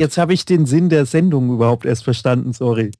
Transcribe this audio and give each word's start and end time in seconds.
Jetzt 0.00 0.18
habe 0.18 0.34
ich 0.34 0.44
den 0.44 0.66
Sinn 0.66 0.88
der 0.88 1.06
Sendung 1.06 1.50
überhaupt 1.50 1.84
erst 1.84 2.04
verstanden, 2.04 2.52
sorry. 2.52 2.90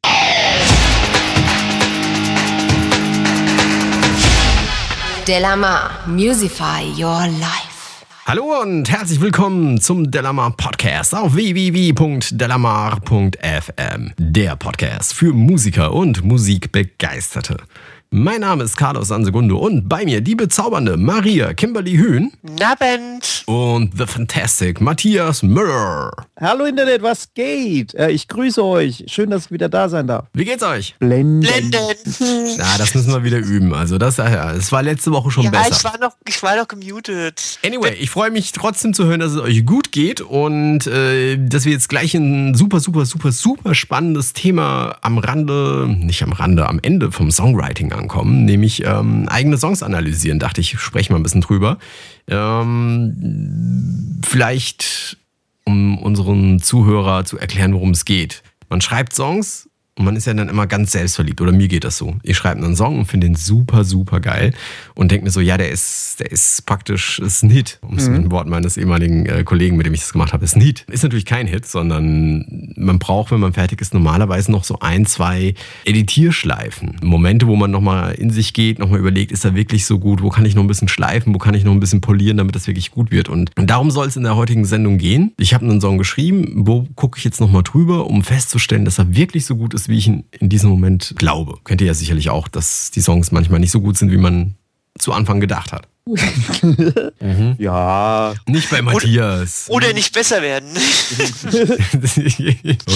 Delamar, 5.27 5.91
Musify 6.07 6.85
Your 6.99 7.27
Life. 7.41 8.05
Hallo 8.27 8.63
und 8.63 8.91
herzlich 8.91 9.21
willkommen 9.21 9.79
zum 9.81 10.11
Delamar 10.11 10.57
Podcast 10.57 11.15
auf 11.15 11.35
www.delamar.fm. 11.35 14.13
Der 14.19 14.57
Podcast 14.57 15.13
für 15.15 15.33
Musiker 15.35 15.93
und 15.93 16.25
Musikbegeisterte. 16.25 17.59
Mein 18.17 18.43
Name 18.43 18.63
ist 18.63 18.77
Carlos 18.77 19.09
Sansegundo 19.09 19.59
und 19.59 19.89
bei 19.89 20.05
mir 20.05 20.21
die 20.21 20.37
bezaubernde 20.37 20.97
Maria 20.97 21.53
Kimberly 21.53 21.97
Hühn. 21.97 22.31
Nabend. 22.43 23.43
Und 23.47 23.99
the 23.99 24.07
fantastic 24.07 24.81
Matthias 24.81 25.43
Müller. 25.43 26.13
Hallo 26.41 26.65
Internet, 26.65 27.03
was 27.03 27.35
geht? 27.35 27.93
Äh, 27.95 28.13
ich 28.13 28.29
grüße 28.29 28.63
euch. 28.65 29.05
Schön, 29.09 29.31
dass 29.31 29.47
ich 29.47 29.51
wieder 29.51 29.69
da 29.69 29.89
sein 29.89 30.07
darf. 30.07 30.27
Wie 30.33 30.45
geht's 30.45 30.63
euch? 30.63 30.95
Blenden. 31.01 31.41
Blenden. 31.41 32.57
Ja, 32.57 32.79
das 32.79 32.95
müssen 32.95 33.13
wir 33.13 33.25
wieder 33.25 33.39
üben. 33.39 33.75
Also 33.75 33.99
das, 33.99 34.19
ja, 34.19 34.53
das 34.53 34.71
war 34.71 34.85
letzte 34.85 35.11
Woche 35.11 35.33
schon 35.33 35.45
ja, 35.47 35.51
besser. 35.51 35.71
ich 35.73 35.83
war 35.83 35.99
noch, 35.99 36.13
ich 36.29 36.41
war 36.41 36.55
noch 36.55 36.69
gemutet. 36.69 37.59
Anyway, 37.67 37.95
ich 37.99 38.11
freue 38.11 38.31
mich 38.31 38.53
trotzdem 38.53 38.95
zu 38.95 39.07
hören, 39.07 39.19
dass 39.19 39.33
es 39.33 39.41
euch 39.41 39.67
gut 39.67 39.91
geht 39.91 40.21
und 40.21 40.87
äh, 40.87 41.37
dass 41.37 41.65
wir 41.65 41.73
jetzt 41.73 41.89
gleich 41.89 42.15
ein 42.15 42.55
super, 42.55 42.79
super, 42.79 43.07
super, 43.07 43.33
super 43.33 43.75
spannendes 43.75 44.35
Thema 44.35 44.99
am 45.03 45.19
Rande, 45.19 45.89
nicht 45.89 46.23
am 46.23 46.33
Rande, 46.33 46.69
am 46.69 46.79
Ende 46.81 47.11
vom 47.11 47.33
Songwriting 47.33 47.93
ankommen, 48.05 48.45
nämlich 48.45 48.85
ähm, 48.85 49.29
eigene 49.29 49.59
Songs 49.59 49.83
analysieren. 49.83 50.39
Dachte 50.39 50.61
ich, 50.61 50.79
spreche 50.79 51.13
mal 51.13 51.19
ein 51.19 51.23
bisschen 51.23 51.41
drüber. 51.41 51.79
Ähm, 52.29 54.21
vielleicht, 54.25 55.19
um 55.65 55.99
unseren 55.99 56.61
Zuhörer 56.61 57.25
zu 57.25 57.39
erklären, 57.39 57.75
worum 57.75 57.91
es 57.91 58.05
geht. 58.05 58.43
Man 58.69 58.81
schreibt 58.81 59.15
Songs 59.15 59.69
und 59.97 60.07
man 60.07 60.17
ist 60.17 60.27
ja 60.27 60.35
dann 60.35 60.49
immer 60.49 60.67
ganz 60.67 60.91
selbstverliebt. 60.91 61.41
Oder 61.41 61.53
mir 61.53 61.69
geht 61.69 61.85
das 61.85 61.97
so. 61.97 62.17
Ich 62.25 62.37
schreibe 62.37 62.65
einen 62.65 62.75
Song 62.75 62.99
und 62.99 63.05
finde 63.07 63.29
den 63.29 63.37
super, 63.37 63.85
super 63.85 64.19
geil. 64.19 64.53
Und 64.95 65.13
denke 65.13 65.25
mir 65.25 65.31
so, 65.31 65.41
ja, 65.41 65.57
der 65.57 65.71
ist, 65.71 66.19
der 66.19 66.33
ist 66.33 66.67
praktisch 66.67 67.21
ist 67.21 67.45
ein 67.45 67.51
Hit. 67.51 67.79
Um 67.81 67.97
es 67.97 68.09
mit 68.09 68.25
den 68.25 68.31
Worten 68.33 68.51
meines 68.51 68.77
ehemaligen 68.77 69.27
äh, 69.27 69.45
Kollegen, 69.45 69.77
mit 69.77 69.87
dem 69.87 69.95
ich 69.95 70.01
das 70.01 70.13
gemacht 70.13 70.33
habe, 70.33 70.45
ist 70.45 70.57
ein 70.57 70.61
Hit. 70.61 70.85
Ist 70.91 71.05
natürlich 71.05 71.27
kein 71.27 71.47
Hit, 71.47 71.67
sondern 71.67 72.73
man 72.77 72.99
braucht, 72.99 73.31
wenn 73.31 73.39
man 73.39 73.53
fertig 73.53 73.81
ist, 73.81 73.95
normalerweise 73.95 74.51
noch 74.51 74.65
so 74.65 74.81
ein, 74.81 75.07
zwei 75.07 75.55
Editierschleifen. 75.85 76.97
Momente, 77.01 77.47
wo 77.47 77.55
man 77.55 77.71
nochmal 77.71 78.15
in 78.15 78.31
sich 78.31 78.53
geht, 78.53 78.81
nochmal 78.81 78.99
überlegt, 78.99 79.31
ist 79.31 79.45
er 79.45 79.55
wirklich 79.55 79.87
so 79.87 80.01
gut? 80.01 80.23
Wo 80.23 80.29
kann 80.29 80.45
ich 80.45 80.57
noch 80.57 80.65
ein 80.65 80.69
bisschen 80.69 80.89
schleifen? 80.89 81.33
Wo 81.33 81.39
kann 81.39 81.55
ich 81.55 81.63
noch 81.63 81.73
ein 81.73 81.81
bisschen 81.81 82.01
polieren, 82.01 82.37
damit 82.37 82.57
das 82.57 82.67
wirklich 82.67 82.91
gut 82.91 83.13
wird? 83.13 83.29
Und 83.29 83.53
darum 83.55 83.93
soll 83.93 84.09
es 84.09 84.17
in 84.17 84.25
der 84.25 84.35
heutigen 84.35 84.65
Sendung 84.65 84.99
gehen. 84.99 85.35
Ich 85.39 85.55
habe 85.55 85.65
einen 85.65 85.81
Song 85.81 85.99
geschrieben. 85.99 86.67
Wo 86.67 86.89
gucke 86.97 87.19
ich 87.19 87.25
jetzt 87.25 87.41
nochmal 87.41 87.63
drüber, 87.63 88.09
um 88.09 88.25
festzustellen, 88.25 88.85
dass 88.85 88.99
er 88.99 89.15
wirklich 89.15 89.47
so 89.47 89.55
gut 89.55 89.73
ist, 89.73 89.84
wie 89.89 89.99
ich 89.99 90.07
ihn 90.07 90.25
in 90.39 90.49
diesem 90.49 90.71
Moment 90.71 91.15
glaube. 91.17 91.59
Kennt 91.65 91.81
ihr 91.81 91.87
ja 91.87 91.95
sicherlich 91.95 92.31
auch, 92.31 92.49
dass 92.49 92.91
die 92.91 93.01
Songs 93.01 93.33
manchmal 93.33 93.61
nicht 93.61 93.71
so 93.71 93.81
gut 93.81 93.97
sind, 93.99 94.11
wie 94.11 94.17
man 94.17 94.55
zu 94.99 95.13
Anfang 95.13 95.41
gedacht 95.41 95.73
hat. 95.73 95.89
Ja, 97.59 98.35
Nicht 98.47 98.71
bei 98.71 98.83
Matthias. 98.83 99.67
Oder 99.71 99.93
nicht 99.95 100.13
besser 100.15 100.43
werden. 100.43 100.69
okay, 101.55 102.77
das 102.85 102.93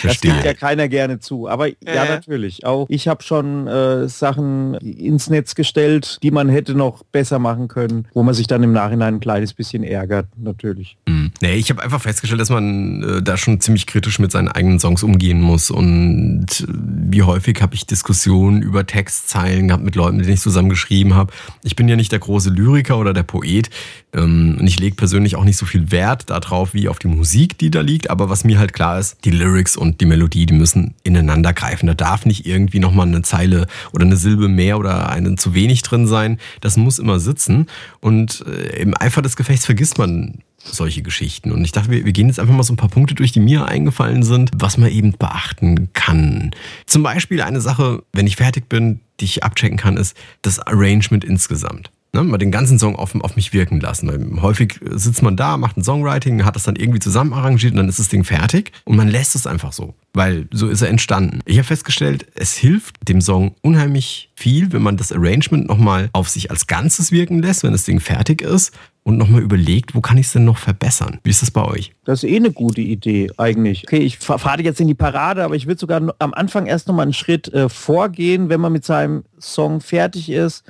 verstehe. 0.00 0.32
gibt 0.32 0.44
ja 0.44 0.54
keiner 0.54 0.88
gerne 0.88 1.18
zu. 1.20 1.48
Aber 1.48 1.68
ja, 1.68 1.74
Ja. 1.86 2.04
natürlich. 2.06 2.66
Auch 2.66 2.86
ich 2.88 3.08
habe 3.08 3.22
schon 3.22 3.66
äh, 3.66 4.08
Sachen 4.08 4.74
ins 4.74 5.30
Netz 5.30 5.54
gestellt, 5.54 6.18
die 6.22 6.30
man 6.30 6.48
hätte 6.48 6.74
noch 6.74 7.02
besser 7.04 7.38
machen 7.38 7.68
können, 7.68 8.08
wo 8.14 8.22
man 8.22 8.34
sich 8.34 8.46
dann 8.46 8.62
im 8.62 8.72
Nachhinein 8.72 9.14
ein 9.14 9.20
kleines 9.20 9.54
bisschen 9.54 9.82
ärgert, 9.82 10.26
natürlich. 10.36 10.96
Hm. 11.08 11.23
Nee, 11.40 11.54
ich 11.54 11.68
habe 11.70 11.82
einfach 11.82 12.00
festgestellt, 12.00 12.40
dass 12.40 12.50
man 12.50 13.02
äh, 13.02 13.22
da 13.22 13.36
schon 13.36 13.60
ziemlich 13.60 13.86
kritisch 13.86 14.18
mit 14.18 14.30
seinen 14.30 14.48
eigenen 14.48 14.78
Songs 14.78 15.02
umgehen 15.02 15.40
muss. 15.40 15.70
Und 15.70 16.46
äh, 16.60 16.66
wie 16.68 17.22
häufig 17.22 17.60
habe 17.60 17.74
ich 17.74 17.86
Diskussionen 17.86 18.62
über 18.62 18.86
Textzeilen 18.86 19.68
gehabt 19.68 19.82
mit 19.82 19.96
Leuten, 19.96 20.16
mit 20.16 20.26
denen 20.26 20.34
ich 20.34 20.40
zusammen 20.40 20.68
geschrieben 20.68 21.14
habe. 21.14 21.32
Ich 21.62 21.74
bin 21.74 21.88
ja 21.88 21.96
nicht 21.96 22.12
der 22.12 22.20
große 22.20 22.50
Lyriker 22.50 22.98
oder 22.98 23.12
der 23.12 23.24
Poet. 23.24 23.68
Ähm, 24.12 24.56
und 24.60 24.66
ich 24.66 24.78
lege 24.78 24.94
persönlich 24.94 25.34
auch 25.34 25.44
nicht 25.44 25.56
so 25.56 25.66
viel 25.66 25.90
Wert 25.90 26.30
darauf, 26.30 26.72
wie 26.72 26.88
auf 26.88 27.00
die 27.00 27.08
Musik, 27.08 27.58
die 27.58 27.70
da 27.70 27.80
liegt. 27.80 28.10
Aber 28.10 28.30
was 28.30 28.44
mir 28.44 28.60
halt 28.60 28.72
klar 28.72 29.00
ist, 29.00 29.24
die 29.24 29.30
Lyrics 29.30 29.76
und 29.76 30.00
die 30.00 30.06
Melodie, 30.06 30.46
die 30.46 30.54
müssen 30.54 30.94
ineinander 31.02 31.52
greifen. 31.52 31.88
Da 31.88 31.94
darf 31.94 32.26
nicht 32.26 32.46
irgendwie 32.46 32.78
nochmal 32.78 33.08
eine 33.08 33.22
Zeile 33.22 33.66
oder 33.92 34.04
eine 34.04 34.16
Silbe 34.16 34.48
mehr 34.48 34.78
oder 34.78 35.10
eine 35.10 35.34
zu 35.34 35.52
wenig 35.52 35.82
drin 35.82 36.06
sein. 36.06 36.38
Das 36.60 36.76
muss 36.76 37.00
immer 37.00 37.18
sitzen. 37.18 37.66
Und 38.00 38.44
äh, 38.46 38.80
im 38.80 38.94
Eifer 38.96 39.20
des 39.20 39.34
Gefechts 39.34 39.66
vergisst 39.66 39.98
man 39.98 40.38
solche 40.64 41.02
Geschichten. 41.02 41.52
Und 41.52 41.64
ich 41.64 41.72
dachte, 41.72 41.90
wir, 41.90 42.04
wir 42.04 42.12
gehen 42.12 42.28
jetzt 42.28 42.40
einfach 42.40 42.54
mal 42.54 42.62
so 42.62 42.72
ein 42.72 42.78
paar 42.78 42.88
Punkte 42.88 43.14
durch, 43.14 43.32
die 43.32 43.40
mir 43.40 43.66
eingefallen 43.66 44.22
sind, 44.22 44.50
was 44.56 44.78
man 44.78 44.90
eben 44.90 45.12
beachten 45.12 45.92
kann. 45.92 46.50
Zum 46.86 47.02
Beispiel 47.02 47.42
eine 47.42 47.60
Sache, 47.60 48.02
wenn 48.12 48.26
ich 48.26 48.36
fertig 48.36 48.68
bin, 48.68 49.00
die 49.20 49.26
ich 49.26 49.44
abchecken 49.44 49.76
kann, 49.76 49.96
ist 49.96 50.16
das 50.42 50.58
Arrangement 50.58 51.24
insgesamt. 51.24 51.90
Ne, 52.14 52.22
mal 52.22 52.38
den 52.38 52.52
ganzen 52.52 52.78
Song 52.78 52.94
auf, 52.94 53.12
auf 53.16 53.34
mich 53.34 53.52
wirken 53.52 53.80
lassen. 53.80 54.06
Weil 54.06 54.40
häufig 54.40 54.78
sitzt 54.92 55.20
man 55.20 55.36
da, 55.36 55.56
macht 55.56 55.76
ein 55.76 55.82
Songwriting, 55.82 56.44
hat 56.44 56.54
das 56.54 56.62
dann 56.62 56.76
irgendwie 56.76 57.00
zusammen 57.00 57.32
arrangiert 57.32 57.72
und 57.72 57.78
dann 57.78 57.88
ist 57.88 57.98
das 57.98 58.08
Ding 58.08 58.22
fertig 58.22 58.70
und 58.84 58.94
man 58.94 59.08
lässt 59.08 59.34
es 59.34 59.48
einfach 59.48 59.72
so, 59.72 59.94
weil 60.12 60.46
so 60.52 60.68
ist 60.68 60.80
er 60.80 60.90
entstanden. 60.90 61.40
Ich 61.44 61.56
habe 61.56 61.66
festgestellt, 61.66 62.28
es 62.36 62.54
hilft 62.54 63.08
dem 63.08 63.20
Song 63.20 63.56
unheimlich 63.62 64.30
viel, 64.36 64.72
wenn 64.72 64.82
man 64.82 64.96
das 64.96 65.10
Arrangement 65.10 65.66
nochmal 65.66 66.08
auf 66.12 66.28
sich 66.28 66.52
als 66.52 66.68
Ganzes 66.68 67.10
wirken 67.10 67.42
lässt, 67.42 67.64
wenn 67.64 67.72
das 67.72 67.82
Ding 67.82 67.98
fertig 67.98 68.42
ist 68.42 68.72
und 69.02 69.18
nochmal 69.18 69.42
überlegt, 69.42 69.96
wo 69.96 70.00
kann 70.00 70.16
ich 70.16 70.26
es 70.26 70.32
denn 70.34 70.44
noch 70.44 70.58
verbessern? 70.58 71.18
Wie 71.24 71.30
ist 71.30 71.42
das 71.42 71.50
bei 71.50 71.64
euch? 71.64 71.94
Das 72.04 72.22
ist 72.22 72.30
eh 72.30 72.36
eine 72.36 72.52
gute 72.52 72.80
Idee 72.80 73.32
eigentlich. 73.38 73.82
Okay, 73.88 73.98
ich 73.98 74.18
fa- 74.18 74.38
fahre 74.38 74.62
jetzt 74.62 74.80
in 74.80 74.86
die 74.86 74.94
Parade, 74.94 75.42
aber 75.42 75.56
ich 75.56 75.66
würde 75.66 75.80
sogar 75.80 76.00
am 76.20 76.32
Anfang 76.32 76.66
erst 76.66 76.86
noch 76.86 76.94
mal 76.94 77.02
einen 77.02 77.12
Schritt 77.12 77.52
äh, 77.52 77.68
vorgehen, 77.68 78.50
wenn 78.50 78.60
man 78.60 78.72
mit 78.72 78.84
seinem 78.84 79.24
Song 79.40 79.80
fertig 79.80 80.30
ist 80.30 80.62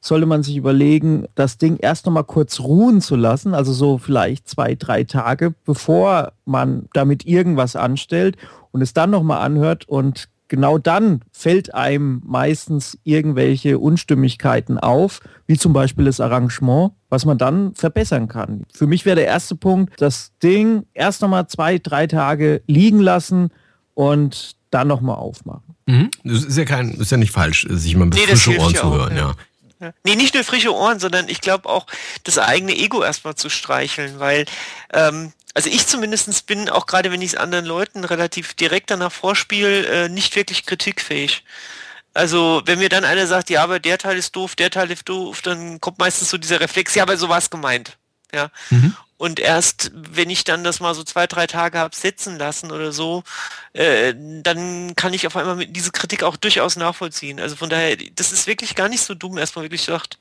sollte 0.00 0.26
man 0.26 0.42
sich 0.42 0.56
überlegen, 0.56 1.26
das 1.34 1.58
Ding 1.58 1.76
erst 1.76 2.06
noch 2.06 2.12
mal 2.12 2.22
kurz 2.22 2.60
ruhen 2.60 3.00
zu 3.00 3.16
lassen, 3.16 3.54
also 3.54 3.72
so 3.72 3.98
vielleicht 3.98 4.48
zwei, 4.48 4.74
drei 4.74 5.04
Tage, 5.04 5.54
bevor 5.64 6.32
man 6.44 6.88
damit 6.92 7.26
irgendwas 7.26 7.76
anstellt 7.76 8.36
und 8.72 8.80
es 8.82 8.94
dann 8.94 9.10
noch 9.10 9.22
mal 9.22 9.40
anhört 9.40 9.88
und 9.88 10.28
genau 10.48 10.78
dann 10.78 11.20
fällt 11.32 11.74
einem 11.74 12.22
meistens 12.26 12.98
irgendwelche 13.04 13.78
Unstimmigkeiten 13.78 14.78
auf, 14.78 15.20
wie 15.46 15.56
zum 15.56 15.72
Beispiel 15.72 16.04
das 16.04 16.20
Arrangement, 16.20 16.92
was 17.08 17.24
man 17.24 17.38
dann 17.38 17.74
verbessern 17.74 18.28
kann. 18.28 18.64
Für 18.74 18.86
mich 18.86 19.06
wäre 19.06 19.16
der 19.16 19.26
erste 19.26 19.54
Punkt, 19.54 19.94
das 19.98 20.32
Ding 20.42 20.84
erst 20.92 21.22
noch 21.22 21.28
mal 21.28 21.46
zwei, 21.46 21.78
drei 21.78 22.06
Tage 22.06 22.62
liegen 22.66 23.00
lassen 23.00 23.50
und 23.94 24.56
dann 24.70 24.88
noch 24.88 25.00
mal 25.00 25.14
aufmachen. 25.14 25.74
Mhm. 25.86 26.10
Das 26.24 26.44
ist 26.44 26.56
ja 26.56 26.64
kein, 26.64 26.90
ist 26.90 27.10
ja 27.10 27.16
nicht 27.16 27.32
falsch, 27.32 27.66
sich 27.70 27.96
mal 27.96 28.04
ein 28.04 28.10
bisschen 28.10 28.26
Nee, 28.26 28.32
frische 28.32 28.58
Ohren 28.60 28.74
zu 28.74 28.92
hören, 28.92 29.16
ja. 29.16 29.28
ja. 29.28 29.34
Ja. 29.80 29.92
Nee, 30.04 30.16
nicht 30.16 30.34
nur 30.34 30.44
frische 30.44 30.74
Ohren, 30.74 31.00
sondern 31.00 31.28
ich 31.28 31.40
glaube 31.40 31.68
auch 31.68 31.86
das 32.24 32.38
eigene 32.38 32.76
Ego 32.76 33.02
erstmal 33.02 33.34
zu 33.34 33.48
streicheln, 33.48 34.20
weil 34.20 34.44
ähm, 34.92 35.32
also 35.54 35.70
ich 35.70 35.86
zumindest 35.86 36.46
bin 36.46 36.68
auch 36.68 36.86
gerade 36.86 37.10
wenn 37.10 37.22
ich 37.22 37.32
es 37.32 37.36
anderen 37.36 37.64
Leuten 37.64 38.04
relativ 38.04 38.54
direkt 38.54 38.90
danach 38.90 39.12
vorspiele, 39.12 39.86
äh, 39.86 40.08
nicht 40.08 40.36
wirklich 40.36 40.66
kritikfähig. 40.66 41.44
Also 42.12 42.62
wenn 42.66 42.78
mir 42.78 42.88
dann 42.88 43.04
einer 43.04 43.26
sagt, 43.26 43.50
ja, 43.50 43.62
aber 43.62 43.78
der 43.80 43.98
Teil 43.98 44.16
ist 44.16 44.34
doof, 44.36 44.56
der 44.56 44.70
Teil 44.70 44.90
ist 44.90 45.08
doof, 45.08 45.42
dann 45.42 45.80
kommt 45.80 45.98
meistens 45.98 46.30
so 46.30 46.38
dieser 46.38 46.60
Reflex, 46.60 46.94
ja, 46.94 47.04
aber 47.04 47.16
so 47.16 47.28
war 47.28 47.38
es 47.38 47.50
gemeint. 47.50 47.96
Ja. 48.32 48.50
Mhm. 48.70 48.96
Und 49.20 49.38
erst 49.38 49.92
wenn 49.94 50.30
ich 50.30 50.44
dann 50.44 50.64
das 50.64 50.80
mal 50.80 50.94
so 50.94 51.04
zwei, 51.04 51.26
drei 51.26 51.46
Tage 51.46 51.78
habe 51.78 51.94
sitzen 51.94 52.38
lassen 52.38 52.72
oder 52.72 52.90
so, 52.90 53.22
äh, 53.74 54.14
dann 54.42 54.96
kann 54.96 55.12
ich 55.12 55.26
auf 55.26 55.36
einmal 55.36 55.66
diese 55.66 55.90
Kritik 55.90 56.22
auch 56.22 56.38
durchaus 56.38 56.76
nachvollziehen. 56.76 57.38
Also 57.38 57.54
von 57.54 57.68
daher, 57.68 57.98
das 58.16 58.32
ist 58.32 58.46
wirklich 58.46 58.74
gar 58.76 58.88
nicht 58.88 59.02
so 59.02 59.14
dumm, 59.14 59.36
erstmal 59.36 59.66
wirklich 59.66 59.82
sagt, 59.82 60.18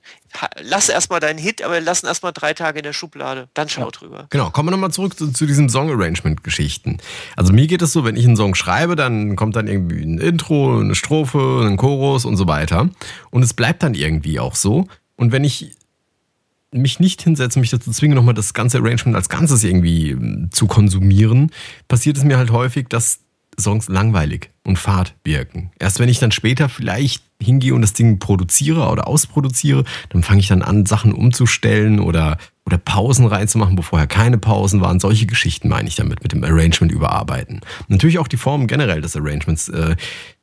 lass 0.61 0.89
erstmal 0.89 1.21
deinen 1.21 1.39
Hit, 1.39 1.61
aber 1.61 1.79
lassen 1.79 2.07
erstmal 2.07 2.33
drei 2.33 2.53
Tage 2.53 2.79
in 2.79 2.83
der 2.83 2.91
Schublade. 2.91 3.47
Dann 3.53 3.69
schau 3.69 3.89
drüber. 3.89 4.27
Genau, 4.31 4.49
kommen 4.49 4.67
wir 4.67 4.71
nochmal 4.71 4.91
zurück 4.91 5.17
zu, 5.17 5.31
zu 5.31 5.45
diesen 5.45 5.69
Song-Arrangement-Geschichten. 5.69 6.97
Also 7.37 7.53
mir 7.53 7.67
geht 7.67 7.81
es 7.81 7.93
so, 7.93 8.03
wenn 8.03 8.17
ich 8.17 8.25
einen 8.25 8.35
Song 8.35 8.53
schreibe, 8.53 8.97
dann 8.97 9.37
kommt 9.37 9.55
dann 9.55 9.67
irgendwie 9.67 10.03
ein 10.03 10.17
Intro, 10.17 10.77
eine 10.77 10.93
Strophe, 10.93 11.65
ein 11.65 11.77
Chorus 11.77 12.25
und 12.25 12.35
so 12.35 12.47
weiter. 12.47 12.89
Und 13.29 13.43
es 13.43 13.53
bleibt 13.53 13.81
dann 13.81 13.93
irgendwie 13.93 14.41
auch 14.41 14.55
so. 14.55 14.89
Und 15.15 15.31
wenn 15.31 15.45
ich 15.45 15.78
mich 16.71 16.99
nicht 16.99 17.21
hinsetze, 17.21 17.59
mich 17.59 17.71
dazu 17.71 17.91
zwinge, 17.91 18.15
nochmal 18.15 18.33
das 18.33 18.53
ganze 18.53 18.77
Arrangement 18.77 19.15
als 19.15 19.29
Ganzes 19.29 19.63
irgendwie 19.63 20.11
ähm, 20.11 20.49
zu 20.51 20.67
konsumieren, 20.67 21.51
passiert 21.87 22.17
es 22.17 22.23
mir 22.23 22.37
halt 22.37 22.51
häufig, 22.51 22.87
dass 22.89 23.21
Songs 23.59 23.89
langweilig 23.89 24.51
und 24.63 24.77
fad 24.77 25.15
wirken. 25.23 25.71
Erst 25.79 25.99
wenn 25.99 26.09
ich 26.09 26.19
dann 26.19 26.31
später 26.31 26.69
vielleicht 26.69 27.23
hingehe 27.41 27.73
und 27.73 27.81
das 27.81 27.93
Ding 27.93 28.19
produziere 28.19 28.89
oder 28.89 29.07
ausproduziere, 29.07 29.85
dann 30.09 30.23
fange 30.23 30.41
ich 30.41 30.47
dann 30.47 30.61
an, 30.61 30.85
Sachen 30.85 31.13
umzustellen 31.13 32.01
oder, 32.01 32.37
oder 32.65 32.77
Pausen 32.77 33.25
reinzumachen, 33.25 33.77
wo 33.77 33.81
vorher 33.81 34.07
keine 34.07 34.37
Pausen 34.37 34.81
waren. 34.81 34.99
Solche 34.99 35.25
Geschichten 35.25 35.69
meine 35.69 35.87
ich 35.87 35.95
damit, 35.95 36.21
mit 36.21 36.33
dem 36.33 36.43
Arrangement 36.43 36.91
überarbeiten. 36.91 37.61
Natürlich 37.87 38.19
auch 38.19 38.27
die 38.27 38.35
Form 38.37 38.67
generell 38.67 38.99
des 38.99 39.15
Arrangements. 39.15 39.69
Äh, 39.69 39.95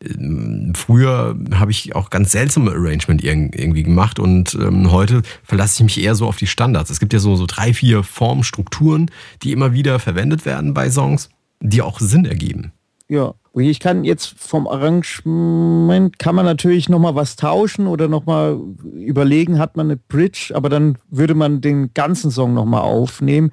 ähm, 0.03 0.73
früher 0.75 1.37
habe 1.55 1.71
ich 1.71 1.95
auch 1.95 2.09
ganz 2.09 2.33
seltsame 2.33 2.71
Arrangement 2.71 3.23
irg- 3.23 3.55
irgendwie 3.55 3.83
gemacht 3.83 4.19
und 4.19 4.55
ähm, 4.55 4.91
heute 4.91 5.21
verlasse 5.45 5.75
ich 5.77 5.85
mich 5.85 6.03
eher 6.03 6.15
so 6.15 6.27
auf 6.27 6.37
die 6.37 6.47
Standards. 6.47 6.89
Es 6.89 6.99
gibt 6.99 7.13
ja 7.13 7.19
so, 7.19 7.37
so 7.37 7.45
drei, 7.47 7.75
vier 7.75 8.05
Formstrukturen, 8.05 9.11
die 9.43 9.53
immer 9.53 9.75
wieder 9.75 9.99
verwendet 9.99 10.47
werden 10.47 10.73
bei 10.73 10.91
Songs. 10.91 11.29
die 11.61 11.83
auch 11.83 12.01
Sinn 12.01 12.25
ergeben. 12.25 12.73
Ja, 13.09 13.35
ich 13.65 13.81
kann 13.81 14.05
jetzt 14.05 14.35
vom 14.39 14.67
Arrangement, 14.67 16.19
kann 16.19 16.35
man 16.35 16.45
natürlich 16.45 16.89
nochmal 16.89 17.15
was 17.15 17.37
tauschen 17.37 17.87
oder 17.87 18.07
nochmal 18.07 18.61
überlegen, 18.93 19.59
hat 19.59 19.77
man 19.77 19.87
eine 19.87 19.97
Bridge, 19.97 20.53
aber 20.55 20.69
dann 20.69 20.99
würde 21.11 21.35
man 21.35 21.61
den 21.61 21.95
ganzen 21.95 22.31
Song 22.31 22.53
nochmal 22.53 22.83
aufnehmen. 22.83 23.51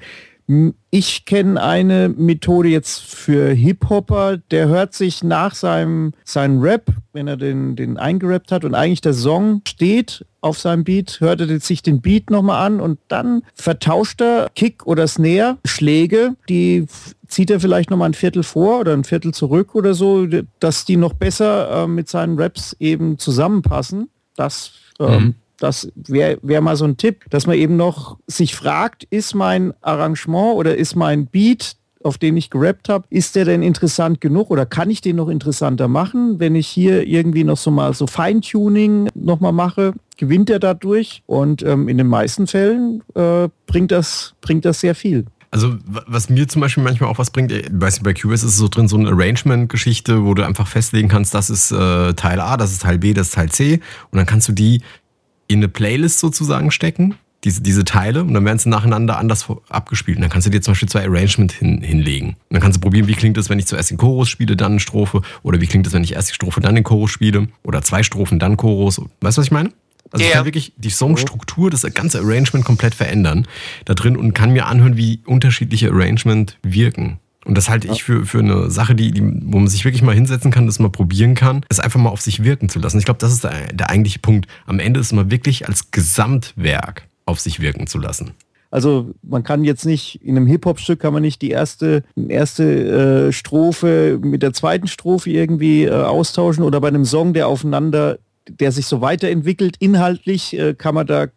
Ich 0.91 1.25
kenne 1.25 1.61
eine 1.61 2.09
Methode 2.09 2.67
jetzt 2.67 3.01
für 3.01 3.53
Hip-Hopper, 3.53 4.37
der 4.37 4.67
hört 4.67 4.93
sich 4.93 5.23
nach 5.23 5.55
seinem, 5.55 6.13
seinem 6.25 6.61
Rap, 6.61 6.91
wenn 7.13 7.27
er 7.27 7.37
den, 7.37 7.75
den 7.75 7.97
eingerappt 7.97 8.51
hat 8.51 8.65
und 8.65 8.75
eigentlich 8.75 9.01
der 9.01 9.13
Song 9.13 9.61
steht 9.65 10.25
auf 10.41 10.59
seinem 10.59 10.83
Beat, 10.83 11.21
hört 11.21 11.39
er 11.39 11.59
sich 11.59 11.81
den 11.81 12.01
Beat 12.01 12.29
nochmal 12.29 12.65
an 12.65 12.81
und 12.81 12.99
dann 13.07 13.43
vertauscht 13.55 14.21
er 14.21 14.49
Kick 14.53 14.85
oder 14.85 15.07
Snare, 15.07 15.57
Schläge, 15.65 16.35
die 16.49 16.87
zieht 17.27 17.49
er 17.49 17.61
vielleicht 17.61 17.89
nochmal 17.89 18.09
ein 18.09 18.13
Viertel 18.13 18.43
vor 18.43 18.81
oder 18.81 18.93
ein 18.93 19.05
Viertel 19.05 19.33
zurück 19.33 19.75
oder 19.75 19.93
so, 19.93 20.27
dass 20.59 20.85
die 20.85 20.97
noch 20.97 21.13
besser 21.13 21.83
äh, 21.83 21.87
mit 21.87 22.09
seinen 22.09 22.39
Raps 22.39 22.75
eben 22.79 23.17
zusammenpassen. 23.17 24.09
Das 24.35 24.73
ähm, 24.99 25.23
mhm. 25.23 25.35
Das 25.63 25.88
wäre 25.95 26.39
wär 26.42 26.60
mal 26.60 26.75
so 26.75 26.83
ein 26.83 26.98
Tipp, 26.98 27.24
dass 27.30 27.48
man 27.48 27.56
eben 27.56 27.77
noch 27.77 28.18
sich 28.27 28.54
fragt, 28.54 29.06
ist 29.06 29.33
mein 29.33 29.74
Arrangement 29.81 30.57
oder 30.57 30.75
ist 30.75 30.98
mein 30.98 31.25
Beat, 31.27 31.77
auf 32.04 32.18
den 32.18 32.36
ich 32.36 32.50
gerappt 32.50 32.89
habe, 32.89 33.06
ist 33.10 33.38
der 33.38 33.45
denn 33.45 33.63
interessant 33.63 34.19
genug 34.19 34.51
oder 34.51 34.65
kann 34.65 34.89
ich 34.89 35.00
den 35.00 35.15
noch 35.15 35.30
interessanter 35.30 35.88
machen? 35.88 36.38
Wenn 36.38 36.56
ich 36.56 36.68
hier 36.68 37.07
irgendwie 37.07 37.45
noch 37.45 37.56
so 37.56 37.71
mal 37.71 37.94
so 37.94 38.07
Feintuning 38.07 39.07
nochmal 39.15 39.54
mache, 39.54 39.94
gewinnt 40.18 40.50
er 40.50 40.60
dadurch 40.60 41.24
und 41.27 41.63
ähm, 41.63 41.88
in 41.88 41.98
den 41.98 42.07
meisten 42.07 42.45
Fällen 42.45 43.01
äh, 43.15 43.48
bringt, 43.65 43.92
das, 43.92 44.33
bringt 44.42 44.65
das 44.65 44.81
sehr 44.81 44.95
viel. 44.95 45.24
Also 45.50 45.77
was 45.86 46.30
mir 46.30 46.48
zum 46.48 46.62
Beispiel 46.62 46.83
manchmal 46.83 47.10
auch 47.10 47.19
was 47.19 47.30
bringt, 47.30 47.51
ich 47.51 47.69
weiß 47.71 47.94
nicht, 47.94 48.04
bei 48.04 48.13
Cubase 48.13 48.45
ist 48.45 48.54
es 48.54 48.57
so 48.57 48.68
drin, 48.68 48.88
so 48.88 48.98
eine 48.98 49.10
Arrangement-Geschichte, 49.10 50.25
wo 50.25 50.33
du 50.33 50.44
einfach 50.44 50.68
festlegen 50.68 51.10
kannst, 51.10 51.36
das 51.36 51.51
ist 51.51 51.71
äh, 51.71 52.13
Teil 52.15 52.42
A, 52.42 52.57
das 52.57 52.71
ist 52.71 52.81
Teil 52.81 52.98
B, 52.98 53.13
das 53.13 53.27
ist 53.27 53.36
Teil 53.36 53.50
C 53.50 53.80
und 54.10 54.18
dann 54.18 54.25
kannst 54.25 54.50
du 54.50 54.51
die 54.51 54.81
in 55.53 55.59
eine 55.59 55.69
Playlist 55.69 56.19
sozusagen 56.19 56.71
stecken, 56.71 57.15
diese, 57.44 57.61
diese 57.61 57.83
Teile, 57.83 58.23
und 58.23 58.33
dann 58.33 58.45
werden 58.45 58.57
sie 58.57 58.69
nacheinander 58.69 59.17
anders 59.17 59.47
abgespielt. 59.69 60.17
Und 60.17 60.21
dann 60.21 60.29
kannst 60.29 60.47
du 60.47 60.51
dir 60.51 60.61
zum 60.61 60.71
Beispiel 60.71 60.89
zwei 60.89 61.05
Arrangement 61.05 61.51
hin, 61.51 61.81
hinlegen. 61.81 62.29
Und 62.29 62.38
dann 62.51 62.61
kannst 62.61 62.77
du 62.77 62.81
probieren, 62.81 63.07
wie 63.07 63.13
klingt 63.13 63.38
es, 63.38 63.50
wenn 63.50 63.59
ich 63.59 63.67
zuerst 63.67 63.91
den 63.91 63.97
Chorus 63.97 64.29
spiele, 64.29 64.55
dann 64.55 64.73
eine 64.73 64.79
Strophe, 64.79 65.21
oder 65.44 65.59
wie 65.59 65.67
klingt 65.67 65.85
es, 65.85 65.94
wenn 65.94 66.03
ich 66.03 66.13
erst 66.13 66.29
die 66.29 66.35
Strophe, 66.35 66.61
dann 66.61 66.75
den 66.75 66.83
Chorus 66.83 67.11
spiele, 67.11 67.47
oder 67.63 67.81
zwei 67.81 68.03
Strophen, 68.03 68.39
dann 68.39 68.57
Chorus. 68.57 69.01
Weißt 69.21 69.38
du, 69.38 69.41
was 69.41 69.45
ich 69.45 69.51
meine? 69.51 69.71
Also 70.11 70.23
yeah. 70.23 70.29
ich 70.29 70.33
kann 70.35 70.45
wirklich 70.45 70.73
die 70.77 70.89
Songstruktur, 70.91 71.69
das 71.69 71.81
ganze 71.94 72.19
Arrangement 72.19 72.63
komplett 72.63 72.94
verändern 72.94 73.47
da 73.85 73.95
drin 73.95 74.15
und 74.15 74.33
kann 74.33 74.53
mir 74.53 74.67
anhören, 74.67 74.95
wie 74.95 75.21
unterschiedliche 75.25 75.89
Arrangement 75.89 76.57
wirken. 76.61 77.19
Und 77.45 77.57
das 77.57 77.69
halte 77.69 77.87
ich 77.87 78.03
für, 78.03 78.25
für 78.25 78.39
eine 78.39 78.69
Sache, 78.69 78.95
die, 78.95 79.11
die, 79.11 79.21
wo 79.21 79.59
man 79.59 79.67
sich 79.67 79.83
wirklich 79.85 80.01
mal 80.01 80.15
hinsetzen 80.15 80.51
kann, 80.51 80.65
das 80.65 80.79
mal 80.79 80.89
probieren 80.89 81.35
kann, 81.35 81.65
es 81.69 81.79
einfach 81.79 81.99
mal 81.99 82.09
auf 82.09 82.21
sich 82.21 82.43
wirken 82.43 82.69
zu 82.69 82.79
lassen. 82.79 82.99
Ich 82.99 83.05
glaube, 83.05 83.19
das 83.19 83.33
ist 83.33 83.43
der, 83.43 83.73
der 83.73 83.89
eigentliche 83.89 84.19
Punkt. 84.19 84.47
Am 84.65 84.79
Ende 84.79 84.99
ist 84.99 85.11
mal 85.13 85.29
wirklich 85.29 85.67
als 85.67 85.91
Gesamtwerk 85.91 87.07
auf 87.25 87.39
sich 87.39 87.59
wirken 87.59 87.87
zu 87.87 87.99
lassen. 87.99 88.31
Also 88.73 89.11
man 89.21 89.43
kann 89.43 89.63
jetzt 89.63 89.85
nicht, 89.85 90.19
in 90.23 90.35
einem 90.35 90.47
Hip-Hop-Stück 90.47 90.99
kann 90.99 91.13
man 91.13 91.21
nicht 91.21 91.43
die 91.43 91.51
erste, 91.51 92.03
erste 92.27 93.27
äh, 93.27 93.31
Strophe 93.31 94.19
mit 94.19 94.41
der 94.41 94.51
zweiten 94.51 94.87
Strophe 94.87 95.29
irgendwie 95.29 95.83
äh, 95.83 95.91
austauschen 95.91 96.63
oder 96.63 96.81
bei 96.81 96.87
einem 96.87 97.05
Song, 97.05 97.33
der 97.33 97.47
aufeinander, 97.47 98.17
der 98.49 98.71
sich 98.71 98.87
so 98.87 98.99
weiterentwickelt, 98.99 99.75
inhaltlich 99.77 100.57
äh, 100.57 100.73
kann 100.73 100.95
man 100.95 101.05
da 101.05 101.27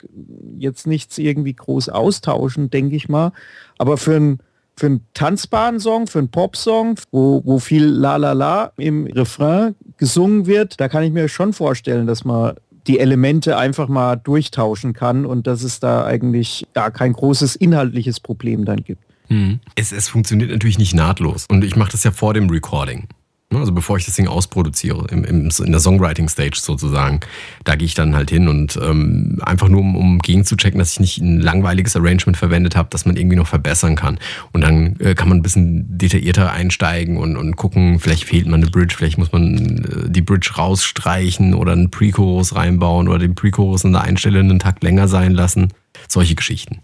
jetzt 0.58 0.86
nichts 0.86 1.18
irgendwie 1.18 1.52
groß 1.52 1.90
austauschen, 1.90 2.70
denke 2.70 2.96
ich 2.96 3.10
mal. 3.10 3.32
Aber 3.76 3.98
für 3.98 4.16
ein 4.16 4.38
für 4.78 4.86
einen 4.86 5.06
tanzbaren 5.14 5.80
Song, 5.80 6.06
für 6.06 6.18
einen 6.18 6.30
Popsong, 6.30 7.00
wo, 7.10 7.42
wo 7.44 7.58
viel 7.58 7.84
La 7.84 8.16
La 8.16 8.32
La 8.32 8.72
im 8.76 9.06
Refrain 9.06 9.74
gesungen 9.96 10.46
wird, 10.46 10.78
da 10.80 10.88
kann 10.88 11.02
ich 11.02 11.12
mir 11.12 11.28
schon 11.28 11.52
vorstellen, 11.52 12.06
dass 12.06 12.24
man 12.24 12.54
die 12.86 12.98
Elemente 12.98 13.56
einfach 13.56 13.88
mal 13.88 14.16
durchtauschen 14.16 14.92
kann 14.92 15.26
und 15.26 15.46
dass 15.46 15.62
es 15.62 15.80
da 15.80 16.04
eigentlich 16.04 16.66
ja, 16.76 16.90
kein 16.90 17.14
großes 17.14 17.56
inhaltliches 17.56 18.20
Problem 18.20 18.64
dann 18.64 18.84
gibt. 18.84 19.02
Hm. 19.28 19.60
Es, 19.74 19.92
es 19.92 20.08
funktioniert 20.08 20.50
natürlich 20.50 20.78
nicht 20.78 20.94
nahtlos 20.94 21.46
und 21.48 21.64
ich 21.64 21.74
mache 21.74 21.92
das 21.92 22.04
ja 22.04 22.12
vor 22.12 22.34
dem 22.34 22.48
Recording. 22.48 23.08
Ne, 23.48 23.60
also 23.60 23.70
bevor 23.70 23.96
ich 23.96 24.04
das 24.04 24.16
Ding 24.16 24.26
ausproduziere, 24.26 25.06
im, 25.12 25.22
im, 25.22 25.50
in 25.64 25.70
der 25.70 25.78
Songwriting-Stage 25.78 26.58
sozusagen, 26.60 27.20
da 27.62 27.76
gehe 27.76 27.86
ich 27.86 27.94
dann 27.94 28.16
halt 28.16 28.28
hin 28.28 28.48
und 28.48 28.76
ähm, 28.82 29.38
einfach 29.40 29.68
nur, 29.68 29.82
um, 29.82 29.94
um 29.94 30.18
gegenzuchecken, 30.18 30.80
dass 30.80 30.92
ich 30.92 31.00
nicht 31.00 31.18
ein 31.18 31.40
langweiliges 31.40 31.94
Arrangement 31.94 32.36
verwendet 32.36 32.74
habe, 32.74 32.88
das 32.90 33.06
man 33.06 33.16
irgendwie 33.16 33.36
noch 33.36 33.46
verbessern 33.46 33.94
kann. 33.94 34.18
Und 34.52 34.62
dann 34.62 34.96
äh, 34.98 35.14
kann 35.14 35.28
man 35.28 35.38
ein 35.38 35.42
bisschen 35.42 35.96
detaillierter 35.96 36.50
einsteigen 36.50 37.18
und, 37.18 37.36
und 37.36 37.54
gucken, 37.54 38.00
vielleicht 38.00 38.24
fehlt 38.24 38.48
man 38.48 38.62
eine 38.62 38.70
Bridge, 38.70 38.96
vielleicht 38.98 39.16
muss 39.18 39.30
man 39.30 39.84
äh, 39.84 40.10
die 40.10 40.22
Bridge 40.22 40.54
rausstreichen 40.58 41.54
oder 41.54 41.70
einen 41.70 41.90
Pre-Chorus 41.90 42.56
reinbauen 42.56 43.06
oder 43.06 43.20
den 43.20 43.36
Pre-Chorus 43.36 43.84
an 43.84 43.92
der 43.92 44.02
Einstelle 44.02 44.40
einen 44.40 44.58
Takt 44.58 44.82
länger 44.82 45.06
sein 45.06 45.34
lassen. 45.34 45.68
Solche 46.08 46.34
Geschichten. 46.34 46.80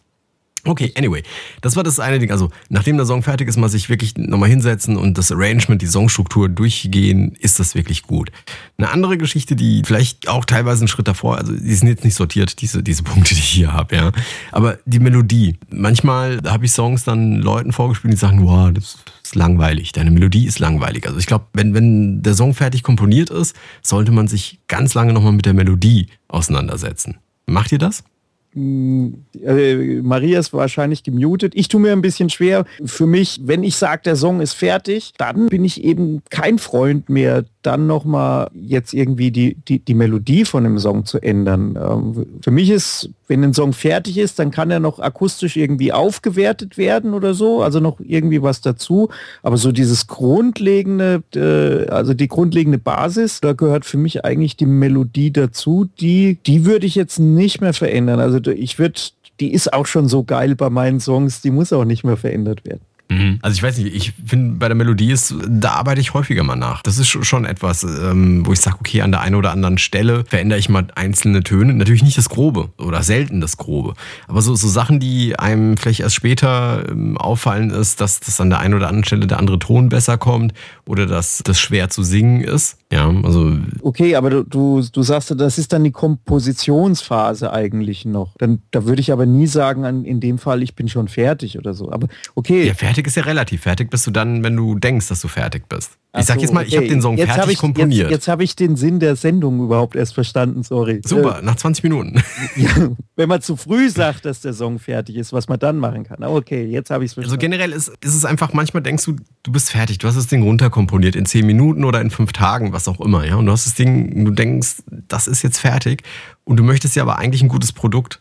Okay, 0.65 0.93
anyway, 0.97 1.25
das 1.61 1.75
war 1.75 1.83
das 1.83 1.99
eine 1.99 2.21
Ding. 2.21 2.31
Also, 2.31 2.51
nachdem 2.69 2.97
der 2.97 3.05
Song 3.05 3.25
fertig 3.25 3.49
ist, 3.49 3.57
mal 3.57 3.69
sich 3.69 3.89
wirklich 3.89 4.17
nochmal 4.17 4.49
hinsetzen 4.49 4.97
und 4.97 5.19
das 5.19 5.33
Arrangement, 5.33 5.83
die 5.83 5.89
Songstruktur 5.89 6.49
durchgehen, 6.49 7.33
ist 7.41 7.59
das 7.59 7.75
wirklich 7.75 8.05
gut. 8.05 8.31
Eine 8.79 8.91
andere 8.91 9.19
Geschichte, 9.19 9.57
die 9.57 9.83
vielleicht 9.85 10.29
auch 10.29 10.45
teilweise 10.45 10.83
einen 10.83 10.89
Schritt 10.89 11.09
davor, 11.09 11.39
also 11.39 11.53
die 11.53 11.75
sind 11.75 11.89
jetzt 11.89 12.05
nicht 12.05 12.15
sortiert, 12.15 12.61
diese, 12.61 12.83
diese 12.83 13.03
Punkte, 13.13 13.35
die 13.35 13.41
ich 13.41 13.49
hier 13.49 13.73
habe, 13.73 13.97
ja. 13.97 14.13
Aber 14.53 14.79
die 14.85 15.01
Melodie. 15.01 15.57
Manchmal 15.71 16.41
habe 16.47 16.65
ich 16.65 16.73
Songs 16.73 17.03
dann 17.03 17.37
Leuten 17.37 17.73
vorgespielt, 17.73 18.13
die 18.13 18.19
sagen, 18.19 18.45
wow, 18.45 18.71
das 18.73 18.99
ist 19.25 19.35
langweilig, 19.35 19.91
deine 19.91 20.13
Melodie 20.13 20.47
ist 20.47 20.61
langweilig. 20.61 21.07
Also 21.07 21.19
ich 21.19 21.27
glaube, 21.27 21.47
wenn, 21.55 21.75
wenn 21.75 22.23
der 22.23 22.35
Song 22.35 22.55
fertig 22.55 22.85
komponiert 22.85 23.31
ist, 23.31 23.57
sollte 23.83 24.13
man 24.13 24.29
sich 24.29 24.61
ganz 24.69 24.95
lange 24.95 25.13
nochmal 25.13 25.33
mit 25.33 25.45
der 25.45 25.55
Melodie 25.55 26.07
auseinandersetzen. 26.29 27.17
Macht 27.47 27.73
ihr 27.73 27.79
das? 27.79 28.05
Äh, 28.55 30.03
Maria 30.03 30.39
ist 30.39 30.53
wahrscheinlich 30.53 31.03
gemutet. 31.03 31.53
Ich 31.55 31.69
tue 31.69 31.81
mir 31.81 31.93
ein 31.93 32.03
bisschen 32.03 32.31
schwer. 32.31 32.65
Für 32.85 33.07
mich, 33.07 33.41
wenn 33.45 33.63
ich 33.63 33.77
sage, 33.77 34.03
der 34.05 34.17
Song 34.17 34.41
ist 34.41 34.53
fertig, 34.53 35.15
dann 35.19 35.47
bin 35.47 35.65
ich 35.65 35.83
eben 35.83 36.23
kein 36.31 36.59
Freund 36.59 37.09
mehr, 37.09 37.45
dann 37.63 37.87
nochmal 37.87 38.51
jetzt 38.55 38.93
irgendwie 38.93 39.31
die, 39.31 39.55
die, 39.55 39.79
die 39.79 39.95
Melodie 39.95 40.45
von 40.45 40.65
dem 40.65 40.79
Song 40.79 41.05
zu 41.05 41.19
ändern. 41.23 41.79
Ähm, 41.81 42.27
für 42.43 42.51
mich 42.51 42.71
ist, 42.71 43.11
wenn 43.33 43.45
ein 43.45 43.55
Song 43.55 43.73
fertig 43.73 44.19
ist, 44.19 44.39
dann 44.39 44.51
kann 44.51 44.71
er 44.71 44.79
noch 44.79 44.99
akustisch 44.99 45.57
irgendwie 45.57 45.91
aufgewertet 45.91 46.77
werden 46.77 47.15
oder 47.15 47.33
so, 47.33 47.63
also 47.63 47.81
noch 47.81 47.99
irgendwie 47.99 48.43
was 48.43 48.61
dazu. 48.61 49.09
Aber 49.43 49.57
so 49.57 49.73
dieses 49.73 50.07
grundlegende, 50.07 51.23
äh, 51.35 51.89
also 51.89 52.13
die 52.13 52.29
grundlegende 52.29 52.77
Basis, 52.77 53.41
da 53.41 53.55
gehört 53.55 53.87
für 53.87 53.97
mich 53.97 54.27
eigentlich 54.27 54.59
die 54.59 54.67
Melodie 54.67 55.33
dazu, 55.33 55.89
die, 55.99 56.37
die 56.47 56.67
würde 56.67 56.85
ich 56.85 56.95
jetzt 56.95 57.19
nicht 57.19 57.63
mehr 57.63 57.73
verändern. 57.73 58.21
Also 58.21 58.39
ich 58.51 58.79
würde, 58.79 59.01
die 59.41 59.55
ist 59.55 59.73
auch 59.73 59.87
schon 59.87 60.09
so 60.09 60.25
geil 60.25 60.55
bei 60.55 60.69
meinen 60.69 61.01
Songs, 61.01 61.41
die 61.41 61.51
muss 61.51 61.73
auch 61.73 61.87
nicht 61.87 62.05
mehr 62.05 62.19
verändert 62.19 62.67
werden. 62.67 62.83
Mhm. 63.13 63.39
Also 63.43 63.55
ich 63.55 63.63
weiß 63.63 63.79
nicht, 63.79 63.95
ich 63.95 64.13
finde 64.27 64.59
bei 64.59 64.69
der 64.69 64.75
Melodie 64.75 65.11
ist, 65.11 65.35
da 65.47 65.73
arbeite 65.73 66.01
ich 66.01 66.15
häufiger 66.15 66.43
mal 66.43 66.57
nach. 66.57 66.83
Das 66.83 66.99
ist 66.99 67.09
schon 67.09 67.45
etwas, 67.45 67.83
ähm, 67.85 68.47
wo 68.47 68.53
ich 68.53 68.61
sage, 68.61 68.77
okay, 68.81 69.03
an 69.03 69.13
der 69.13 69.21
einen 69.21 69.35
oder 69.35 69.53
anderen 69.53 69.79
Stelle 69.79 70.25
verändere 70.27 70.59
ich 70.59 70.69
mal 70.69 70.87
einzelne 70.95 71.43
Töne. 71.43 71.75
Natürlich 71.75 72.03
nicht 72.03 72.19
das 72.19 72.29
Grobe 72.29 72.71
oder 72.79 73.03
selten 73.03 73.41
das 73.41 73.57
Grobe. 73.57 73.95
Aber 74.29 74.43
so, 74.43 74.55
so 74.55 74.69
Sachen, 74.69 75.01
die 75.01 75.39
einem 75.39 75.77
vielleicht 75.77 76.01
erst 76.01 76.15
später 76.15 76.85
ähm, 76.89 77.17
auffallen 77.19 77.71
ist, 77.71 78.01
dass, 78.01 78.21
dass 78.21 78.41
an 78.41 78.51
der 78.51 78.61
einen 78.61 78.75
oder 78.75 78.89
anderen 78.89 79.05
Stelle 79.05 79.27
der 79.27 79.39
andere 79.39 79.59
Ton 79.59 79.89
besser 79.89 80.19
kommt 80.19 80.55
oder 80.87 81.07
dass 81.07 81.43
das 81.45 81.61
schwer 81.61 81.91
zu 81.91 82.03
singen 82.03 82.43
ist. 82.43 82.79
Ja, 82.93 83.09
also. 83.09 83.57
Okay, 83.81 84.17
aber 84.17 84.29
du, 84.29 84.43
du, 84.43 84.83
du 84.93 85.03
sagst, 85.03 85.35
das 85.35 85.57
ist 85.57 85.73
dann 85.73 85.83
die 85.83 85.93
Kompositionsphase 85.93 87.51
eigentlich 87.51 88.05
noch. 88.05 88.35
Dann, 88.37 88.61
da 88.71 88.85
würde 88.85 89.01
ich 89.01 89.13
aber 89.13 89.25
nie 89.25 89.47
sagen, 89.47 89.87
an, 89.87 90.05
in 90.05 90.21
dem 90.21 90.37
Fall, 90.37 90.63
ich 90.63 90.75
bin 90.75 90.89
schon 90.89 91.09
fertig 91.09 91.59
oder 91.59 91.73
so. 91.73 91.91
Aber 91.91 92.09
okay. 92.35 92.67
Ja, 92.67 92.75
fertig 92.75 93.02
ist 93.07 93.17
ja 93.17 93.23
relativ. 93.23 93.63
Fertig 93.63 93.91
bist 93.91 94.07
du 94.07 94.11
dann, 94.11 94.43
wenn 94.43 94.57
du 94.57 94.79
denkst, 94.79 95.09
dass 95.09 95.21
du 95.21 95.29
fertig 95.29 95.69
bist. 95.69 95.93
Ich 96.19 96.27
sag 96.27 96.41
jetzt 96.43 96.53
mal, 96.53 96.67
ich 96.67 96.77
habe 96.77 96.87
den 96.87 97.01
Song 97.01 97.17
jetzt 97.17 97.33
fertig 97.33 97.55
ich, 97.55 97.59
komponiert. 97.59 98.11
Jetzt, 98.11 98.11
jetzt 98.11 98.29
habe 98.29 98.45
ich 98.45 98.55
den 98.55 98.77
Sinn 98.77 99.01
der 99.01 99.17
Sendung 99.17 99.65
überhaupt 99.65 99.97
erst 99.97 100.13
verstanden, 100.13 100.63
sorry. 100.63 101.01
Super, 101.07 101.39
äh, 101.39 101.43
nach 101.43 101.57
20 101.57 101.83
Minuten. 101.85 102.23
Ja, 102.57 102.91
wenn 103.17 103.29
man 103.29 103.41
zu 103.41 103.57
früh 103.57 103.89
sagt, 103.89 104.27
dass 104.27 104.41
der 104.41 104.53
Song 104.53 104.79
fertig 104.79 105.17
ist, 105.17 105.33
was 105.33 105.49
man 105.49 105.59
dann 105.59 105.79
machen 105.79 106.05
kann. 106.05 106.23
Okay, 106.23 106.65
jetzt 106.65 106.91
habe 106.91 107.05
ich 107.05 107.11
es 107.11 107.15
verstanden. 107.15 107.33
Also 107.33 107.41
generell 107.41 107.73
ist, 107.73 107.89
ist 107.89 108.15
es 108.15 108.25
einfach, 108.27 108.53
manchmal 108.53 108.83
denkst 108.83 109.05
du, 109.05 109.17
du 109.43 109.53
bist 109.53 109.71
fertig, 109.71 109.99
du 109.99 110.07
hast 110.07 110.17
das 110.17 110.27
Ding 110.27 110.43
runterkomponiert 110.43 111.17
in 111.17 111.25
10 111.25 111.47
Minuten 111.47 111.85
oder 111.85 112.01
in 112.01 112.11
5 112.11 112.33
Tagen, 112.33 112.73
was 112.73 112.89
auch 112.89 113.01
immer, 113.01 113.25
ja. 113.25 113.37
Und 113.37 113.47
du 113.47 113.53
hast 113.53 113.67
das 113.67 113.75
Ding, 113.75 114.25
du 114.25 114.33
denkst, 114.33 114.83
das 115.09 115.27
ist 115.27 115.43
jetzt 115.43 115.59
fertig 115.59 116.03
und 116.45 116.59
du 116.59 116.63
möchtest 116.63 116.95
ja 116.95 117.05
aber 117.05 117.19
eigentlich 117.19 117.43
ein 117.43 117.49
gutes 117.49 117.73
Produkt 117.73 118.21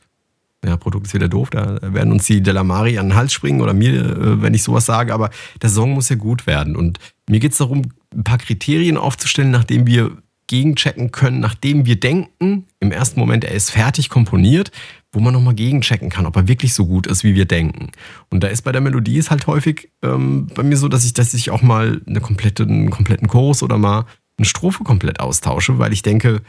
ja, 0.66 0.78
Produkt 0.78 1.08
ist 1.08 1.14
wieder 1.14 1.28
doof, 1.28 1.50
da 1.50 1.80
werden 1.82 2.12
uns 2.12 2.26
die 2.26 2.42
Delamari 2.42 2.98
an 2.98 3.10
den 3.10 3.16
Hals 3.16 3.34
springen 3.34 3.62
oder 3.62 3.74
mir, 3.74 3.94
äh, 3.94 4.42
wenn 4.42 4.54
ich 4.54 4.64
sowas 4.64 4.86
sage, 4.86 5.14
aber 5.14 5.30
der 5.62 5.70
Song 5.70 5.94
muss 5.94 6.10
ja 6.10 6.16
gut 6.16 6.46
werden. 6.46 6.76
Und 6.76 7.00
mir 7.28 7.40
geht 7.40 7.54
es 7.54 7.58
darum, 7.58 7.84
ein 8.14 8.24
paar 8.24 8.38
Kriterien 8.38 8.98
aufzustellen, 8.98 9.52
nachdem 9.52 9.88
wir 9.88 10.18
gegenchecken 10.48 11.12
können, 11.12 11.40
nachdem 11.40 11.86
wir 11.86 12.00
denken, 12.00 12.66
im 12.80 12.92
ersten 12.92 13.20
Moment, 13.20 13.46
er 13.46 13.54
ist 13.54 13.72
fertig 13.72 14.10
komponiert, 14.10 14.72
wo 15.14 15.20
man 15.20 15.34
nochmal 15.34 15.54
gegenchecken 15.54 16.10
kann, 16.10 16.26
ob 16.26 16.36
er 16.36 16.48
wirklich 16.48 16.74
so 16.74 16.86
gut 16.86 17.08
ist, 17.08 17.24
wie 17.24 17.36
wir 17.36 17.46
denken. 17.46 17.92
Und 18.30 18.44
da 18.44 18.48
ist 18.48 18.62
bei 18.64 18.72
der 18.72 18.82
Melodie 18.82 19.18
ist 19.18 19.32
halt 19.32 19.48
häufig 19.48 19.90
ähm, 20.02 20.48
bei 20.54 20.64
mir 20.64 20.78
so, 20.78 20.90
dass 20.90 21.06
ich, 21.06 21.14
dass 21.14 21.34
ich 21.34 21.52
auch 21.52 21.62
mal 21.62 22.02
eine 22.06 22.20
komplette, 22.20 22.64
einen 22.64 22.90
kompletten 22.90 23.28
Chorus 23.28 23.64
oder 23.64 23.78
mal 23.78 24.06
eine 24.38 24.46
Strophe 24.46 24.84
komplett 24.84 25.20
austausche, 25.20 25.80
weil 25.80 25.94
ich 25.94 26.02
denke, 26.02 26.42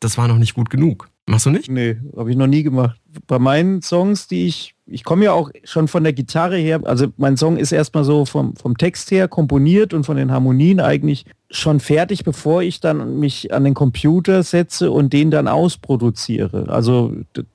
das 0.00 0.16
war 0.16 0.28
noch 0.28 0.38
nicht 0.38 0.54
gut 0.54 0.70
genug. 0.70 1.08
Machst 1.26 1.46
du 1.46 1.50
nicht? 1.50 1.70
Nee, 1.70 1.96
habe 2.16 2.30
ich 2.30 2.36
noch 2.36 2.46
nie 2.46 2.62
gemacht. 2.62 3.00
Bei 3.26 3.38
meinen 3.38 3.80
Songs, 3.80 4.28
die 4.28 4.46
ich, 4.46 4.74
ich 4.84 5.04
komme 5.04 5.24
ja 5.24 5.32
auch 5.32 5.50
schon 5.64 5.88
von 5.88 6.04
der 6.04 6.12
Gitarre 6.12 6.58
her, 6.58 6.80
also 6.84 7.06
mein 7.16 7.38
Song 7.38 7.56
ist 7.56 7.72
erstmal 7.72 8.04
so 8.04 8.26
vom, 8.26 8.54
vom 8.56 8.76
Text 8.76 9.10
her 9.10 9.26
komponiert 9.26 9.94
und 9.94 10.04
von 10.04 10.18
den 10.18 10.30
Harmonien 10.30 10.80
eigentlich 10.80 11.24
schon 11.50 11.80
fertig, 11.80 12.24
bevor 12.24 12.62
ich 12.62 12.80
dann 12.80 13.18
mich 13.20 13.54
an 13.54 13.64
den 13.64 13.72
Computer 13.72 14.42
setze 14.42 14.90
und 14.90 15.14
den 15.14 15.30
dann 15.30 15.48
ausproduziere. 15.48 16.68
Also 16.68 17.14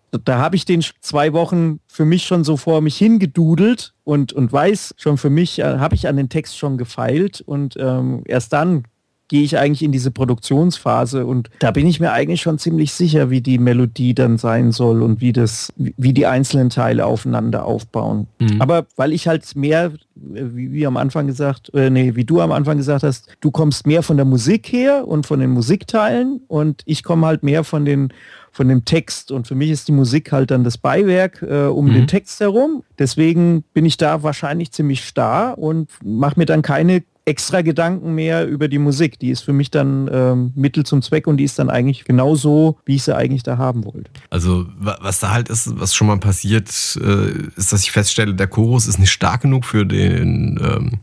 da 0.09 0.39
habe 0.39 0.55
ich 0.55 0.65
den 0.65 0.83
zwei 1.01 1.33
Wochen 1.33 1.79
für 1.88 2.05
mich 2.05 2.25
schon 2.25 2.43
so 2.43 2.57
vor 2.57 2.81
mich 2.81 2.97
hingedudelt 2.97 3.93
und, 4.03 4.33
und 4.33 4.51
weiß 4.51 4.95
schon 4.97 5.17
für 5.17 5.29
mich, 5.29 5.59
äh, 5.59 5.77
habe 5.77 5.93
ich 5.93 6.07
an 6.07 6.17
den 6.17 6.29
Text 6.29 6.57
schon 6.57 6.79
gefeilt 6.79 7.41
und 7.41 7.75
ähm, 7.77 8.23
erst 8.25 8.53
dann 8.53 8.85
gehe 9.29 9.43
ich 9.43 9.57
eigentlich 9.57 9.83
in 9.83 9.91
diese 9.91 10.12
Produktionsphase 10.12 11.25
und 11.25 11.50
da 11.59 11.71
bin 11.71 11.88
ich 11.88 12.00
mir 12.00 12.12
eigentlich 12.12 12.41
schon 12.41 12.57
ziemlich 12.57 12.91
sicher, 12.91 13.29
wie 13.29 13.41
die 13.41 13.59
Melodie 13.59 14.13
dann 14.13 14.38
sein 14.38 14.71
soll 14.71 15.01
und 15.01 15.21
wie 15.21 15.31
das, 15.31 15.71
wie 15.77 16.13
die 16.13 16.25
einzelnen 16.25 16.69
Teile 16.69 17.05
aufeinander 17.05 17.65
aufbauen. 17.65 18.27
Mhm. 18.39 18.62
Aber 18.62 18.88
weil 18.95 19.13
ich 19.13 19.27
halt 19.27 19.55
mehr, 19.55 19.91
wie, 20.15 20.74
wie 20.74 20.86
am 20.86 20.98
Anfang 20.98 21.27
gesagt, 21.27 21.71
äh, 21.75 21.91
nee, 21.91 22.15
wie 22.15 22.25
du 22.25 22.41
am 22.41 22.51
Anfang 22.51 22.77
gesagt 22.77 23.03
hast, 23.03 23.27
du 23.39 23.51
kommst 23.51 23.86
mehr 23.86 24.01
von 24.01 24.17
der 24.17 24.25
Musik 24.25 24.67
her 24.71 25.07
und 25.07 25.27
von 25.27 25.39
den 25.39 25.51
Musikteilen 25.51 26.41
und 26.48 26.81
ich 26.86 27.03
komme 27.03 27.27
halt 27.27 27.43
mehr 27.43 27.63
von 27.63 27.86
den 27.86 28.12
von 28.51 28.67
dem 28.67 28.83
Text 28.83 29.31
und 29.31 29.48
für 29.48 29.53
mich 29.53 29.69
ist 29.69 29.88
die 29.88 29.91
Musik 29.91 30.31
halt 30.31 30.50
dann 30.50 30.63
das 30.63 30.79
Beiwerk 30.79 31.43
äh, 31.43 31.65
um 31.65 31.86
mhm. 31.86 31.93
den 31.93 32.07
Text 32.07 32.39
herum. 32.39 32.83
Deswegen 32.98 33.63
bin 33.74 33.86
ich 33.86 33.95
da 33.98 34.24
wahrscheinlich 34.24 34.71
ziemlich 34.71 35.05
starr 35.05 35.57
und 35.59 35.88
mache 36.03 36.39
mir 36.39 36.48
dann 36.48 36.63
keine 36.63 37.03
extra 37.29 37.62
Gedanken 37.62 38.15
mehr 38.15 38.48
über 38.48 38.67
die 38.67 38.79
Musik. 38.79 39.19
Die 39.19 39.29
ist 39.29 39.41
für 39.41 39.53
mich 39.53 39.69
dann 39.69 40.09
ähm, 40.12 40.51
Mittel 40.55 40.83
zum 40.83 41.01
Zweck 41.03 41.27
und 41.27 41.38
die 41.38 41.43
ist 41.43 41.59
dann 41.59 41.69
eigentlich 41.69 42.03
genau 42.03 42.36
so, 42.36 42.77
wie 42.86 42.95
ich 42.95 43.03
sie 43.03 43.15
eigentlich 43.15 43.43
da 43.43 43.57
haben 43.57 43.86
wollte. 43.86 44.09
Also 44.31 44.65
was 44.79 45.19
da 45.19 45.31
halt 45.31 45.50
ist, 45.50 45.79
was 45.79 45.93
schon 45.93 46.07
mal 46.07 46.17
passiert, 46.17 46.69
äh, 46.69 47.29
ist, 47.55 47.71
dass 47.71 47.83
ich 47.83 47.91
feststelle, 47.91 48.33
der 48.33 48.48
Chorus 48.48 48.88
ist 48.88 48.98
nicht 48.98 49.12
stark 49.12 49.41
genug 49.43 49.65
für 49.65 49.86
den 49.86 50.59
ähm, 50.62 51.00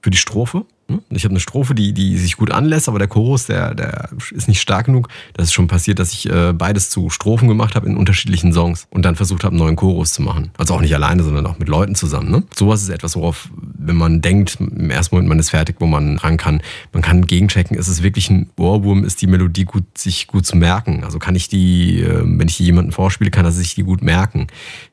für 0.00 0.10
die 0.10 0.18
Strophe. 0.18 0.64
Hm? 0.88 1.00
Ich 1.10 1.24
habe 1.24 1.32
eine 1.32 1.40
Strophe, 1.40 1.74
die, 1.74 1.92
die 1.92 2.18
sich 2.18 2.36
gut 2.36 2.50
anlässt, 2.50 2.88
aber 2.88 2.98
der 2.98 3.08
Chorus, 3.08 3.46
der, 3.46 3.74
der 3.74 4.10
ist 4.30 4.48
nicht 4.48 4.60
stark 4.60 4.86
genug. 4.86 5.08
Das 5.34 5.46
ist 5.46 5.52
schon 5.54 5.66
passiert, 5.66 5.98
dass 5.98 6.12
ich 6.12 6.28
äh, 6.30 6.52
beides 6.52 6.90
zu 6.90 7.10
Strophen 7.10 7.48
gemacht 7.48 7.74
habe 7.74 7.86
in 7.86 7.96
unterschiedlichen 7.96 8.52
Songs 8.52 8.86
und 8.90 9.04
dann 9.04 9.16
versucht 9.16 9.44
habe, 9.44 9.52
einen 9.52 9.60
neuen 9.60 9.76
Chorus 9.76 10.12
zu 10.12 10.22
machen. 10.22 10.50
Also 10.58 10.74
auch 10.74 10.80
nicht 10.80 10.94
alleine, 10.94 11.22
sondern 11.22 11.46
auch 11.46 11.58
mit 11.58 11.68
Leuten 11.68 11.94
zusammen. 11.94 12.30
Ne? 12.30 12.42
Sowas 12.54 12.82
ist 12.82 12.90
etwas, 12.90 13.16
worauf, 13.16 13.48
wenn 13.56 13.96
man 13.96 14.20
denkt, 14.20 14.58
im 14.60 14.90
ersten 14.90 15.14
Moment 15.14 15.28
man 15.28 15.38
ist 15.38 15.50
fertig, 15.50 15.76
wo 15.78 15.86
man 15.86 16.18
ran 16.18 16.36
kann, 16.36 16.60
man 16.92 17.02
kann 17.02 17.26
gegenchecken, 17.26 17.76
ist 17.76 17.88
es 17.88 18.02
wirklich 18.02 18.28
ein 18.30 18.50
Ohrwurm, 18.58 19.04
ist 19.04 19.22
die 19.22 19.26
Melodie 19.26 19.64
gut, 19.64 19.84
sich 19.96 20.26
gut 20.26 20.44
zu 20.44 20.56
merken. 20.56 21.04
Also 21.04 21.18
kann 21.18 21.34
ich 21.34 21.48
die, 21.48 22.00
äh, 22.00 22.22
wenn 22.24 22.48
ich 22.48 22.58
die 22.58 22.64
jemandem 22.64 22.92
vorspiele, 22.92 23.30
kann 23.30 23.44
er 23.44 23.52
sich 23.52 23.74
die 23.74 23.82
gut 23.82 24.02
merken. 24.02 24.48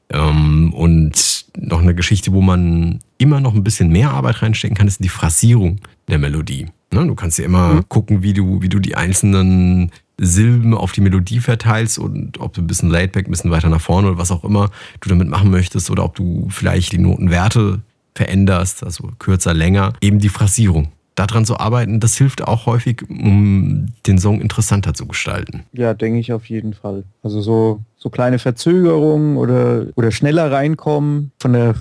Ähm, 0.10 0.74
und 0.74 1.46
noch 1.58 1.82
eine 1.82 1.96
Geschichte, 1.96 2.34
wo 2.34 2.42
man 2.42 3.00
immer 3.22 3.40
noch 3.40 3.54
ein 3.54 3.64
bisschen 3.64 3.90
mehr 3.90 4.12
Arbeit 4.12 4.42
reinstecken 4.42 4.76
kann, 4.76 4.88
ist 4.88 5.04
die 5.04 5.10
Phrasierung 5.10 5.80
der 6.10 6.18
Melodie. 6.18 6.68
Ne? 6.92 7.06
Du 7.06 7.16
kannst 7.16 7.38
ja 7.40 7.46
immer 7.46 7.76
mhm. 7.76 7.90
gucken, 7.90 8.24
wie 8.24 8.34
du, 8.34 8.62
wie 8.62 8.70
du 8.70 8.80
die 8.80 8.96
einzelnen 8.96 9.92
Silben 10.18 10.74
auf 10.74 10.92
die 10.92 11.02
Melodie 11.02 11.40
verteilst 11.40 11.98
und 11.98 12.40
ob 12.40 12.54
du 12.54 12.62
ein 12.62 12.68
bisschen 12.68 12.90
laidback, 12.90 13.28
ein 13.28 13.32
bisschen 13.32 13.52
weiter 13.52 13.70
nach 13.70 13.82
vorne 13.82 14.10
oder 14.10 14.18
was 14.18 14.32
auch 14.32 14.44
immer 14.44 14.70
du 15.00 15.10
damit 15.10 15.28
machen 15.28 15.50
möchtest 15.52 15.90
oder 15.90 16.04
ob 16.04 16.16
du 16.16 16.48
vielleicht 16.50 16.92
die 16.92 17.00
Notenwerte 17.00 17.82
veränderst, 18.14 18.84
also 18.84 19.10
kürzer, 19.20 19.54
länger. 19.54 19.94
Eben 20.02 20.20
die 20.20 20.30
Phrasierung 20.30 20.90
daran 21.16 21.46
zu 21.46 21.60
arbeiten, 21.60 22.00
das 22.00 22.18
hilft 22.18 22.44
auch 22.48 22.66
häufig, 22.66 23.04
um 23.10 23.88
den 24.08 24.18
Song 24.18 24.42
interessanter 24.42 24.94
zu 24.94 25.08
gestalten. 25.08 25.64
Ja, 25.74 25.94
denke 25.94 26.20
ich 26.20 26.34
auf 26.34 26.46
jeden 26.46 26.74
Fall. 26.74 27.04
Also 27.22 27.42
so, 27.42 27.82
so 27.98 28.10
kleine 28.10 28.40
Verzögerungen 28.40 29.38
oder, 29.38 29.88
oder 29.96 30.12
schneller 30.12 30.52
reinkommen 30.52 31.32
von 31.40 31.54
der 31.54 31.76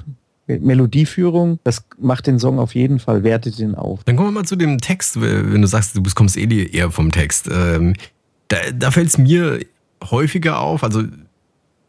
Melodieführung, 0.59 1.59
das 1.65 1.85
macht 1.99 2.27
den 2.27 2.39
Song 2.39 2.59
auf 2.59 2.75
jeden 2.75 2.99
Fall, 2.99 3.23
wertet 3.23 3.59
ihn 3.59 3.75
auf. 3.75 4.05
Dann 4.05 4.17
kommen 4.17 4.29
wir 4.29 4.41
mal 4.41 4.45
zu 4.45 4.57
dem 4.57 4.79
Text, 4.79 5.21
wenn 5.21 5.61
du 5.61 5.69
sagst, 5.69 5.97
du 5.97 6.03
kommst 6.15 6.37
eh 6.37 6.67
eher 6.67 6.91
vom 6.91 7.13
Text. 7.13 7.49
Ähm, 7.53 7.95
da, 8.49 8.57
da 8.75 8.91
fällt 8.91 9.09
es 9.09 9.19
mir 9.19 9.61
häufiger 10.03 10.61
auf, 10.61 10.83
also 10.83 11.05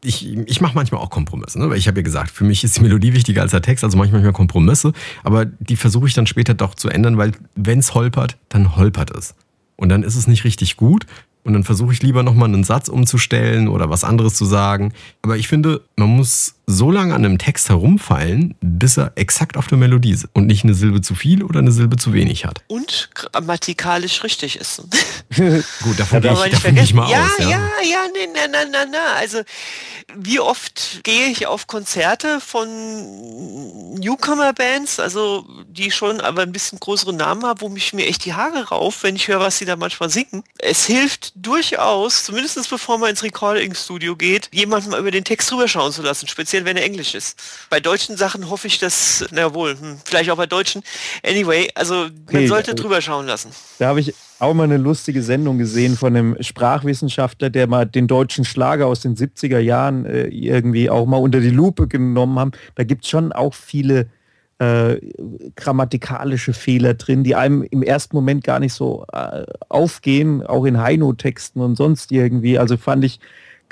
ich, 0.04 0.36
ich 0.36 0.62
mache 0.62 0.76
manchmal 0.76 1.02
auch 1.02 1.10
Kompromisse, 1.10 1.60
ne? 1.60 1.70
weil 1.70 1.78
ich 1.78 1.88
habe 1.88 2.00
ja 2.00 2.04
gesagt, 2.04 2.32
für 2.32 2.44
mich 2.44 2.64
ist 2.64 2.78
die 2.78 2.82
Melodie 2.82 3.14
wichtiger 3.14 3.42
als 3.42 3.52
der 3.52 3.62
Text, 3.62 3.84
also 3.84 3.98
mache 3.98 4.08
ich 4.08 4.14
manchmal 4.14 4.34
Kompromisse, 4.34 4.94
aber 5.24 5.46
die 5.46 5.76
versuche 5.76 6.08
ich 6.08 6.14
dann 6.14 6.28
später 6.28 6.54
doch 6.54 6.76
zu 6.76 6.90
ändern, 6.90 7.18
weil 7.18 7.32
wenn 7.56 7.80
es 7.80 7.94
holpert, 7.94 8.38
dann 8.50 8.76
holpert 8.76 9.16
es. 9.16 9.36
Und 9.76 9.90
dann 9.90 10.04
ist 10.04 10.16
es 10.16 10.28
nicht 10.28 10.44
richtig 10.44 10.78
gut 10.78 11.06
und 11.44 11.54
dann 11.54 11.64
versuche 11.64 11.94
ich 11.94 12.04
lieber 12.04 12.24
nochmal 12.24 12.50
einen 12.50 12.64
Satz 12.64 12.88
umzustellen 12.88 13.68
oder 13.68 13.90
was 13.90 14.04
anderes 14.04 14.36
zu 14.36 14.46
sagen. 14.46 14.94
Aber 15.22 15.38
ich 15.38 15.48
finde, 15.48 15.82
man 15.96 16.10
muss 16.10 16.56
so 16.72 16.92
lange 16.92 17.14
an 17.14 17.26
einem 17.26 17.38
Text 17.38 17.70
herumfallen, 17.70 18.56
bis 18.62 18.98
er 18.98 19.12
exakt 19.16 19.58
auf 19.58 19.68
der 19.68 19.78
Melodie 19.78 20.12
ist 20.12 20.28
und 20.34 20.48
nicht 20.48 20.64
eine 20.64 20.74
Silbe 20.74 21.02
zu 21.02 21.16
viel 21.16 21.44
oder 21.44 21.60
eine 21.60 21.72
Silbe 21.72 21.98
zu 21.98 22.14
wenig 22.14 22.46
hat. 22.46 22.62
Und 22.68 23.10
grammatikalisch 23.14 24.24
richtig 24.24 24.58
ist. 24.58 24.82
Gut, 25.36 26.00
davon 26.00 26.22
gehe 26.22 26.34
ich, 26.34 26.52
davon 26.52 26.78
ich 26.78 26.94
mal 26.94 27.10
ja, 27.10 27.24
aus. 27.24 27.32
Ja, 27.40 27.50
ja, 27.50 27.60
ja, 27.84 28.00
nee, 28.14 28.28
na, 28.34 28.48
na, 28.52 28.66
na, 28.72 28.86
na. 28.92 29.14
Also 29.20 29.42
wie 30.16 30.40
oft 30.40 31.02
gehe 31.04 31.28
ich 31.28 31.48
auf 31.48 31.68
Konzerte 31.68 32.40
von 32.42 32.68
Newcomer-Bands, 34.00 35.00
also 35.00 35.46
die 35.68 35.92
schon 35.92 36.22
aber 36.22 36.42
ein 36.42 36.52
bisschen 36.52 36.80
größere 36.80 37.14
Namen 37.14 37.46
haben, 37.46 37.62
wo 37.62 37.70
mich 37.70 37.94
mir 37.94 38.08
echt 38.08 38.26
die 38.26 38.34
Haare 38.34 38.70
rauf, 38.70 39.04
wenn 39.04 39.16
ich 39.16 39.28
höre, 39.28 39.40
was 39.40 39.58
sie 39.58 39.66
da 39.66 39.76
manchmal 39.76 40.10
singen. 40.10 40.44
Es 40.58 40.86
hilft 40.86 41.34
durchaus, 41.36 42.26
zumindest 42.26 42.70
bevor 42.70 42.98
man 42.98 43.12
ins 43.12 43.24
Recording-Studio 43.24 44.16
geht, 44.16 44.50
jemanden 44.52 44.92
mal 44.92 45.00
über 45.00 45.12
den 45.12 45.24
Text 45.24 45.50
drüber 45.52 45.68
schauen 45.68 45.92
zu 45.92 46.02
lassen, 46.02 46.28
speziell 46.28 46.61
wenn 46.66 46.78
er 46.78 46.84
Englisch 46.84 47.16
ist. 47.16 47.40
Bei 47.70 47.80
deutschen 47.80 48.18
Sachen 48.18 48.50
hoffe 48.50 48.68
ich, 48.68 48.80
dass, 48.80 49.26
na 49.32 49.54
wohl, 49.54 49.72
hm, 49.72 49.98
vielleicht 50.04 50.30
auch 50.30 50.38
bei 50.38 50.48
deutschen. 50.48 50.84
Anyway, 51.26 51.70
also 51.76 52.08
man 52.32 52.48
sollte 52.48 52.76
drüber 52.76 53.02
schauen 53.02 53.26
lassen. 53.26 53.52
Da 53.80 53.88
habe 53.88 54.00
ich 54.00 54.14
auch 54.40 54.54
mal 54.54 54.64
eine 54.64 54.78
lustige 54.78 55.22
Sendung 55.22 55.58
gesehen 55.58 55.96
von 55.96 56.16
einem 56.16 56.38
Sprachwissenschaftler, 56.42 57.50
der 57.50 57.68
mal 57.68 57.86
den 57.86 58.08
deutschen 58.08 58.44
Schlager 58.44 58.88
aus 58.88 59.02
den 59.02 59.16
70er 59.16 59.60
Jahren 59.60 60.06
äh, 60.06 60.28
irgendwie 60.28 60.90
auch 60.90 61.06
mal 61.06 61.18
unter 61.18 61.40
die 61.40 61.50
Lupe 61.50 61.88
genommen 61.88 62.40
haben. 62.40 62.52
Da 62.76 62.84
gibt 62.84 63.04
es 63.04 63.10
schon 63.10 63.32
auch 63.32 63.54
viele 63.54 64.08
äh, 64.62 65.00
grammatikalische 65.56 66.54
Fehler 66.54 66.94
drin, 66.94 67.24
die 67.24 67.36
einem 67.36 67.64
im 67.64 67.82
ersten 67.82 68.16
Moment 68.16 68.44
gar 68.44 68.60
nicht 68.60 68.74
so 68.74 69.06
äh, 69.12 69.44
aufgehen, 69.70 70.46
auch 70.46 70.66
in 70.66 70.80
Heino-Texten 70.80 71.62
und 71.62 71.76
sonst 71.76 72.12
irgendwie. 72.12 72.60
Also 72.60 72.78
fand 72.78 73.04
ich 73.04 73.20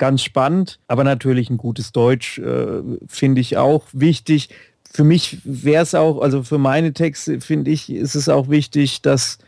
ganz 0.00 0.24
spannend, 0.24 0.80
aber 0.88 1.04
natürlich 1.04 1.48
ein 1.50 1.58
gutes 1.58 1.92
Deutsch 1.92 2.38
äh, 2.38 2.82
finde 3.06 3.40
ich 3.40 3.56
auch 3.56 3.84
wichtig. 3.92 4.48
Für 4.90 5.04
mich 5.04 5.38
wäre 5.44 5.84
es 5.84 5.94
auch, 5.94 6.20
also 6.20 6.42
für 6.42 6.58
meine 6.58 6.92
Texte 6.92 7.40
finde 7.40 7.70
ich, 7.70 7.88
ist 7.88 8.16
es 8.16 8.28
auch 8.28 8.48
wichtig, 8.48 9.02
dass 9.02 9.38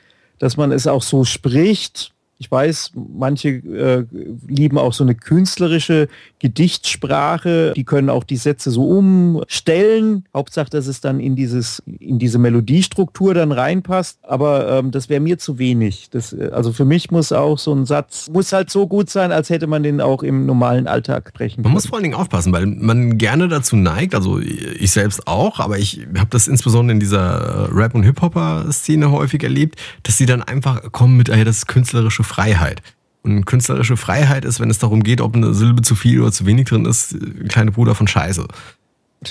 dass 0.42 0.56
man 0.56 0.72
es 0.72 0.88
auch 0.88 1.04
so 1.04 1.24
spricht. 1.24 2.12
Ich 2.42 2.50
weiß, 2.50 2.90
manche 2.94 3.48
äh, 3.50 4.04
lieben 4.48 4.76
auch 4.76 4.92
so 4.92 5.04
eine 5.04 5.14
künstlerische 5.14 6.08
Gedichtssprache. 6.40 7.72
Die 7.76 7.84
können 7.84 8.10
auch 8.10 8.24
die 8.24 8.36
Sätze 8.36 8.72
so 8.72 8.84
umstellen. 8.84 10.24
Hauptsache, 10.34 10.68
dass 10.68 10.88
es 10.88 11.00
dann 11.00 11.20
in, 11.20 11.36
dieses, 11.36 11.84
in 12.00 12.18
diese 12.18 12.40
Melodiestruktur 12.40 13.32
dann 13.32 13.52
reinpasst. 13.52 14.18
Aber 14.22 14.68
ähm, 14.68 14.90
das 14.90 15.08
wäre 15.08 15.20
mir 15.20 15.38
zu 15.38 15.60
wenig. 15.60 16.08
Das, 16.10 16.32
äh, 16.32 16.50
also 16.52 16.72
für 16.72 16.84
mich 16.84 17.12
muss 17.12 17.30
auch 17.30 17.60
so 17.60 17.72
ein 17.72 17.86
Satz, 17.86 18.28
muss 18.28 18.52
halt 18.52 18.70
so 18.70 18.88
gut 18.88 19.08
sein, 19.08 19.30
als 19.30 19.48
hätte 19.48 19.68
man 19.68 19.84
den 19.84 20.00
auch 20.00 20.24
im 20.24 20.44
normalen 20.44 20.88
Alltag 20.88 21.28
sprechen 21.28 21.62
können. 21.62 21.64
Man 21.66 21.74
muss 21.74 21.86
vor 21.86 21.98
allen 21.98 22.02
Dingen 22.02 22.16
aufpassen, 22.16 22.52
weil 22.52 22.66
man 22.66 23.18
gerne 23.18 23.46
dazu 23.46 23.76
neigt, 23.76 24.16
also 24.16 24.40
ich 24.40 24.90
selbst 24.90 25.28
auch, 25.28 25.60
aber 25.60 25.78
ich 25.78 26.08
habe 26.18 26.30
das 26.30 26.48
insbesondere 26.48 26.94
in 26.94 27.00
dieser 27.00 27.68
Rap- 27.72 27.94
und 27.94 28.02
Hip-Hopper-Szene 28.02 29.12
häufig 29.12 29.44
erlebt, 29.44 29.78
dass 30.02 30.18
sie 30.18 30.26
dann 30.26 30.42
einfach 30.42 30.90
kommen 30.90 31.16
mit, 31.16 31.28
ey, 31.28 31.44
das 31.44 31.68
künstlerische 31.68 32.24
Freiheit. 32.32 32.82
Und 33.22 33.44
künstlerische 33.44 33.96
Freiheit 33.96 34.44
ist, 34.44 34.58
wenn 34.58 34.70
es 34.70 34.78
darum 34.78 35.02
geht, 35.02 35.20
ob 35.20 35.36
eine 35.36 35.54
Silbe 35.54 35.82
zu 35.82 35.94
viel 35.94 36.20
oder 36.20 36.32
zu 36.32 36.44
wenig 36.44 36.68
drin 36.68 36.86
ist, 36.86 37.16
kleine 37.48 37.70
Bruder 37.70 37.94
von 37.94 38.08
Scheiße. 38.08 38.46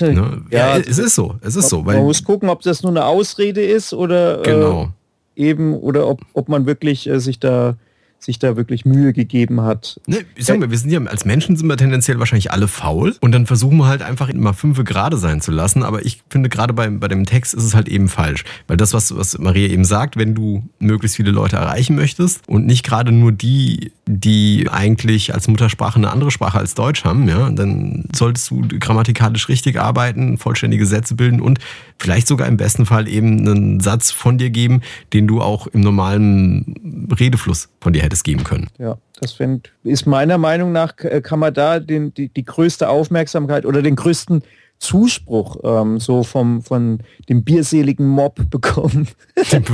Ne? 0.00 0.42
Ja, 0.50 0.76
ja, 0.76 0.78
es 0.78 0.98
ist 0.98 1.14
so, 1.14 1.36
es 1.42 1.54
ist 1.56 1.68
so. 1.68 1.84
Weil 1.84 1.96
man 1.96 2.04
muss 2.06 2.24
gucken, 2.24 2.48
ob 2.48 2.62
das 2.62 2.82
nur 2.82 2.92
eine 2.92 3.04
Ausrede 3.04 3.62
ist 3.62 3.92
oder 3.92 4.40
genau. 4.42 4.92
äh, 5.36 5.50
eben 5.50 5.74
oder 5.74 6.08
ob, 6.08 6.22
ob 6.32 6.48
man 6.48 6.64
wirklich 6.64 7.06
äh, 7.06 7.20
sich 7.20 7.38
da 7.38 7.76
sich 8.24 8.38
da 8.38 8.56
wirklich 8.56 8.84
Mühe 8.84 9.12
gegeben 9.12 9.60
hat. 9.62 10.00
Ne, 10.06 10.24
ich 10.36 10.46
sag 10.46 10.58
mal, 10.58 10.70
wir 10.70 10.78
sind 10.78 10.90
ja 10.90 11.02
als 11.02 11.24
Menschen 11.24 11.56
sind 11.56 11.66
wir 11.66 11.76
tendenziell 11.76 12.18
wahrscheinlich 12.18 12.52
alle 12.52 12.68
faul 12.68 13.16
und 13.20 13.32
dann 13.32 13.46
versuchen 13.46 13.76
wir 13.78 13.86
halt 13.86 14.02
einfach 14.02 14.28
immer 14.28 14.54
fünfe 14.54 14.84
gerade 14.84 15.16
sein 15.16 15.40
zu 15.40 15.50
lassen. 15.50 15.82
Aber 15.82 16.04
ich 16.04 16.22
finde 16.30 16.48
gerade 16.48 16.72
bei, 16.72 16.88
bei 16.88 17.08
dem 17.08 17.26
Text 17.26 17.54
ist 17.54 17.64
es 17.64 17.74
halt 17.74 17.88
eben 17.88 18.08
falsch. 18.08 18.44
Weil 18.68 18.76
das, 18.76 18.94
was, 18.94 19.16
was 19.16 19.38
Maria 19.38 19.68
eben 19.68 19.84
sagt, 19.84 20.16
wenn 20.16 20.34
du 20.34 20.64
möglichst 20.78 21.16
viele 21.16 21.32
Leute 21.32 21.56
erreichen 21.56 21.96
möchtest 21.96 22.48
und 22.48 22.66
nicht 22.66 22.84
gerade 22.84 23.10
nur 23.10 23.32
die, 23.32 23.92
die 24.06 24.68
eigentlich 24.70 25.34
als 25.34 25.48
Muttersprache 25.48 25.96
eine 25.96 26.10
andere 26.10 26.30
Sprache 26.30 26.58
als 26.58 26.74
Deutsch 26.74 27.04
haben, 27.04 27.28
ja, 27.28 27.50
dann 27.50 28.04
solltest 28.14 28.50
du 28.50 28.62
grammatikalisch 28.78 29.48
richtig 29.48 29.80
arbeiten, 29.80 30.38
vollständige 30.38 30.86
Sätze 30.86 31.14
bilden 31.14 31.40
und 31.40 31.58
vielleicht 31.98 32.28
sogar 32.28 32.46
im 32.46 32.56
besten 32.56 32.86
Fall 32.86 33.08
eben 33.08 33.40
einen 33.40 33.80
Satz 33.80 34.10
von 34.10 34.38
dir 34.38 34.50
geben, 34.50 34.82
den 35.12 35.26
du 35.26 35.40
auch 35.40 35.66
im 35.66 35.80
normalen 35.80 37.08
Redefluss 37.18 37.68
von 37.80 37.92
dir 37.92 38.02
hättest 38.02 38.11
geben 38.22 38.44
können. 38.44 38.68
Ja, 38.78 38.98
das 39.20 39.32
find, 39.32 39.72
ist 39.84 40.06
meiner 40.06 40.38
Meinung 40.38 40.72
nach, 40.72 40.96
kann 40.96 41.38
man 41.38 41.54
da 41.54 41.80
den, 41.80 42.12
die, 42.14 42.28
die 42.28 42.44
größte 42.44 42.88
Aufmerksamkeit 42.88 43.64
oder 43.64 43.82
den 43.82 43.96
größten 43.96 44.42
Zuspruch 44.82 45.56
ähm, 45.62 46.00
so 46.00 46.24
vom, 46.24 46.60
von 46.60 46.98
dem 47.28 47.44
bierseligen 47.44 48.06
Mob 48.06 48.40
bekommen. 48.50 49.06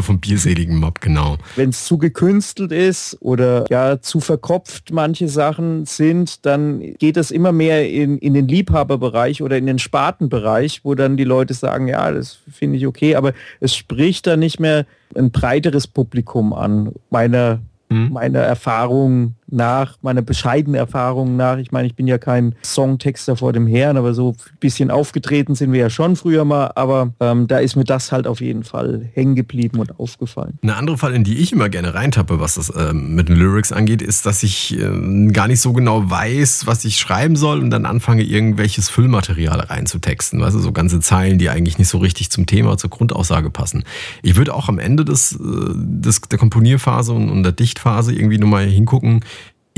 vom 0.02 0.21
bierseligen 0.21 0.76
Mob, 0.76 1.00
genau. 1.00 1.38
Wenn 1.57 1.71
es 1.71 1.87
zu 1.87 1.97
gekünstelt 1.97 2.73
ist 2.73 3.16
oder 3.21 3.64
ja 3.71 4.00
zu 4.00 4.21
verkopft 4.21 4.92
manche 4.92 5.28
Sachen 5.28 5.87
sind, 5.87 6.45
dann 6.45 6.95
geht 6.99 7.16
das 7.16 7.30
immer 7.30 7.52
mehr 7.52 7.90
in, 7.90 8.18
in 8.18 8.35
den 8.35 8.47
Liebhaberbereich 8.47 9.42
oder 9.42 9.57
in 9.57 9.66
den 9.66 9.78
Spartenbereich, 9.78 10.83
wo 10.85 10.95
dann 10.95 11.16
die 11.16 11.25
Leute 11.25 11.54
sagen, 11.54 11.88
ja, 11.88 12.11
das 12.11 12.38
finde 12.52 12.76
ich 12.76 12.87
okay, 12.87 13.16
aber 13.16 13.33
es 13.61 13.75
spricht 13.75 14.26
da 14.26 14.37
nicht 14.37 14.61
mehr 14.61 14.85
ein 15.16 15.30
breiteres 15.30 15.87
Publikum 15.87 16.52
an, 16.52 16.92
meiner 17.09 17.61
hm. 17.90 18.12
meiner 18.12 18.40
Erfahrung 18.40 19.35
nach, 19.50 19.97
meiner 20.02 20.23
bescheidenen 20.23 20.75
Erfahrung 20.75 21.37
nach. 21.37 21.59
Ich 21.59 21.73
meine, 21.73 21.87
ich 21.87 21.95
bin 21.95 22.07
ja 22.07 22.19
kein 22.19 22.55
Songtexter 22.62 23.37
vor 23.37 23.52
dem 23.52 23.67
Herrn, 23.67 23.97
aber 23.97 24.14
so 24.14 24.31
ein 24.31 24.57
bisschen 24.61 24.90
aufgetreten 24.90 25.55
sind 25.55 25.73
wir 25.73 25.81
ja 25.81 25.90
schon 25.90 26.17
früher 26.17 26.45
mal, 26.45 26.73
aber 26.75 27.12
ähm, 27.21 27.47
da 27.47 27.59
ist 27.59 27.76
mir 27.76 27.85
das 27.85 28.12
halt 28.12 28.26
auf 28.26 28.40
jeden 28.40 28.64
Fall 28.64 29.09
hängen 29.14 29.35
geblieben 29.35 29.78
und 29.78 29.99
aufgefallen. 29.99 30.59
Eine 30.62 30.76
andere 30.76 30.99
Fall, 30.99 31.14
in 31.14 31.25
die 31.25 31.38
ich 31.38 31.52
immer 31.52 31.69
gerne 31.69 31.95
reintappe, 31.95 32.40
was 32.40 32.55
das 32.55 32.73
ähm, 32.76 33.14
mit 33.14 33.28
den 33.28 33.37
Lyrics 33.37 33.73
angeht, 33.73 34.02
ist, 34.02 34.26
dass 34.26 34.43
ich 34.43 34.78
ähm, 34.78 35.33
gar 35.33 35.49
nicht 35.49 35.61
so 35.61 35.73
genau 35.73 36.11
weiß, 36.11 36.67
was 36.67 36.85
ich 36.85 36.99
schreiben 36.99 37.37
soll 37.37 37.61
und 37.61 37.71
dann 37.71 37.87
anfange, 37.87 38.23
irgendwelches 38.23 38.88
Füllmaterial 38.88 39.61
reinzutexten. 39.61 40.40
Weißt 40.40 40.57
du, 40.57 40.61
so 40.61 40.73
ganze 40.73 41.00
Zeilen, 41.00 41.38
die 41.38 41.50
eigentlich 41.50 41.78
nicht 41.78 41.88
so 41.88 41.99
richtig 41.99 42.31
zum 42.31 42.47
Thema, 42.47 42.76
zur 42.76 42.90
Grundaussage 42.90 43.50
passen. 43.50 43.85
Ich 44.23 44.37
würde 44.37 44.55
auch 44.55 44.69
am 44.69 44.78
Ende 44.78 45.05
des, 45.05 45.33
äh, 45.33 45.38
des 45.40 46.21
der 46.21 46.38
Komponierphase 46.38 47.12
und, 47.12 47.31
und 47.31 47.43
der 47.43 47.52
Dichtphase 47.52 48.14
irgendwie 48.14 48.38
nochmal 48.38 48.67
hingucken, 48.67 49.25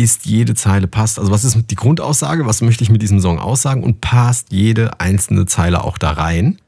ist 0.03 0.27
jede 0.27 0.55
Zeile 0.55 0.87
passt. 0.87 1.19
Also 1.19 1.31
was 1.31 1.45
ist 1.45 1.71
die 1.71 1.75
Grundaussage? 1.75 2.47
Was 2.47 2.63
möchte 2.63 2.83
ich 2.83 2.91
mit 2.91 3.03
diesem 3.03 3.21
Song 3.21 3.39
aussagen? 3.39 3.83
Und 3.83 4.01
passt 4.01 4.53
jede 4.53 5.01
einzelne 5.01 5.47
Zeile 5.47 5.85
auch 5.85 5.99
da 5.99 6.13
rein? 6.13 6.59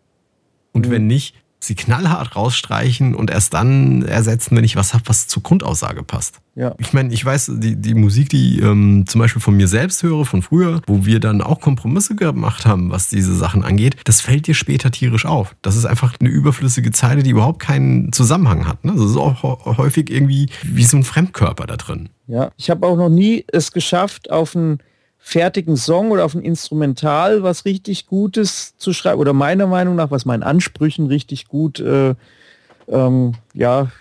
Und 0.72 0.86
mhm. 0.86 0.90
wenn 0.90 1.06
nicht, 1.06 1.34
sie 1.62 1.74
knallhart 1.74 2.34
rausstreichen 2.34 3.14
und 3.14 3.30
erst 3.30 3.54
dann 3.54 4.02
ersetzen, 4.02 4.56
wenn 4.56 4.64
ich 4.64 4.76
was 4.76 4.94
habe, 4.94 5.04
was 5.06 5.28
zur 5.28 5.42
Grundaussage 5.42 6.02
passt. 6.02 6.40
Ja. 6.54 6.74
Ich 6.78 6.92
meine, 6.92 7.14
ich 7.14 7.24
weiß, 7.24 7.52
die, 7.54 7.76
die 7.76 7.94
Musik, 7.94 8.28
die 8.28 8.60
ähm, 8.60 9.04
zum 9.06 9.20
Beispiel 9.20 9.40
von 9.40 9.56
mir 9.56 9.68
selbst 9.68 10.02
höre, 10.02 10.26
von 10.26 10.42
früher, 10.42 10.82
wo 10.86 11.06
wir 11.06 11.20
dann 11.20 11.40
auch 11.40 11.60
Kompromisse 11.60 12.14
gemacht 12.14 12.66
haben, 12.66 12.90
was 12.90 13.08
diese 13.08 13.34
Sachen 13.34 13.64
angeht, 13.64 13.96
das 14.04 14.20
fällt 14.20 14.46
dir 14.46 14.54
später 14.54 14.90
tierisch 14.90 15.24
auf. 15.24 15.54
Das 15.62 15.76
ist 15.76 15.86
einfach 15.86 16.14
eine 16.20 16.28
überflüssige 16.28 16.90
Zeile, 16.90 17.22
die 17.22 17.30
überhaupt 17.30 17.60
keinen 17.60 18.12
Zusammenhang 18.12 18.66
hat. 18.66 18.84
Ne? 18.84 18.92
Das 18.94 19.04
ist 19.04 19.16
auch 19.16 19.42
häufig 19.78 20.10
irgendwie 20.10 20.50
wie 20.62 20.84
so 20.84 20.96
ein 20.96 21.04
Fremdkörper 21.04 21.66
da 21.66 21.76
drin. 21.76 22.10
Ja, 22.26 22.50
ich 22.56 22.70
habe 22.70 22.86
auch 22.86 22.96
noch 22.96 23.08
nie 23.08 23.44
es 23.50 23.72
geschafft, 23.72 24.30
auf 24.30 24.54
ein 24.54 24.78
fertigen 25.24 25.76
Song 25.76 26.10
oder 26.10 26.24
auf 26.24 26.34
ein 26.34 26.42
Instrumental 26.42 27.44
was 27.44 27.64
richtig 27.64 28.06
Gutes 28.06 28.76
zu 28.76 28.92
schreiben 28.92 29.20
oder 29.20 29.32
meiner 29.32 29.68
Meinung 29.68 29.94
nach, 29.94 30.10
was 30.10 30.24
meinen 30.24 30.42
Ansprüchen 30.42 31.06
richtig 31.06 31.46
gut 31.46 31.78
äh, 31.78 32.14
ähm, 32.88 33.34
ja, 33.54 33.92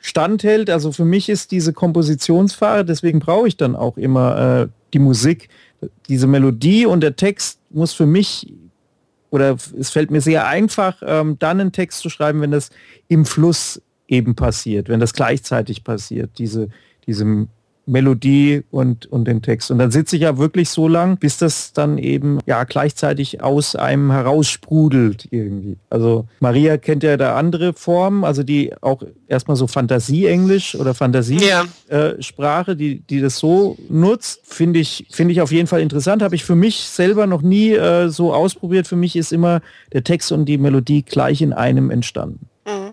standhält. 0.00 0.70
Also 0.70 0.90
für 0.90 1.04
mich 1.04 1.28
ist 1.28 1.50
diese 1.50 1.74
Kompositionsphase, 1.74 2.86
deswegen 2.86 3.20
brauche 3.20 3.46
ich 3.46 3.58
dann 3.58 3.76
auch 3.76 3.98
immer 3.98 4.62
äh, 4.62 4.68
die 4.94 4.98
Musik, 4.98 5.50
diese 6.08 6.26
Melodie 6.26 6.86
und 6.86 7.02
der 7.02 7.14
Text 7.14 7.60
muss 7.68 7.92
für 7.92 8.06
mich 8.06 8.52
oder 9.28 9.58
es 9.78 9.90
fällt 9.90 10.10
mir 10.10 10.22
sehr 10.22 10.46
einfach, 10.46 11.02
ähm, 11.06 11.38
dann 11.38 11.60
einen 11.60 11.72
Text 11.72 12.00
zu 12.00 12.08
schreiben, 12.08 12.40
wenn 12.40 12.50
das 12.50 12.70
im 13.06 13.26
Fluss 13.26 13.82
eben 14.08 14.34
passiert, 14.34 14.88
wenn 14.88 14.98
das 14.98 15.12
gleichzeitig 15.12 15.84
passiert, 15.84 16.30
diese, 16.38 16.68
diese 17.06 17.46
Melodie 17.90 18.62
und, 18.70 19.06
und 19.06 19.26
den 19.26 19.42
Text. 19.42 19.70
Und 19.70 19.78
dann 19.78 19.90
sitze 19.90 20.16
ich 20.16 20.22
ja 20.22 20.38
wirklich 20.38 20.70
so 20.70 20.88
lang, 20.88 21.16
bis 21.18 21.38
das 21.38 21.72
dann 21.72 21.98
eben 21.98 22.38
ja 22.46 22.64
gleichzeitig 22.64 23.42
aus 23.42 23.76
einem 23.76 24.12
heraussprudelt 24.12 25.28
irgendwie. 25.30 25.76
Also 25.90 26.26
Maria 26.40 26.76
kennt 26.76 27.02
ja 27.02 27.16
da 27.16 27.36
andere 27.36 27.72
Formen, 27.72 28.24
also 28.24 28.42
die 28.42 28.72
auch 28.80 29.02
erstmal 29.26 29.56
so 29.56 29.66
Fantasieenglisch 29.66 30.74
oder 30.74 30.94
Fantasiesprache, 30.94 32.70
ja. 32.70 32.72
äh, 32.72 32.76
die, 32.76 33.00
die 33.00 33.20
das 33.20 33.38
so 33.38 33.76
nutzt, 33.88 34.40
finde 34.44 34.80
ich, 34.80 35.06
finde 35.10 35.32
ich 35.32 35.40
auf 35.40 35.52
jeden 35.52 35.66
Fall 35.66 35.80
interessant. 35.80 36.22
Habe 36.22 36.36
ich 36.36 36.44
für 36.44 36.56
mich 36.56 36.80
selber 36.80 37.26
noch 37.26 37.42
nie 37.42 37.72
äh, 37.72 38.08
so 38.08 38.32
ausprobiert. 38.32 38.86
Für 38.86 38.96
mich 38.96 39.16
ist 39.16 39.32
immer 39.32 39.60
der 39.92 40.04
Text 40.04 40.32
und 40.32 40.44
die 40.46 40.58
Melodie 40.58 41.02
gleich 41.02 41.42
in 41.42 41.52
einem 41.52 41.90
entstanden. 41.90 42.49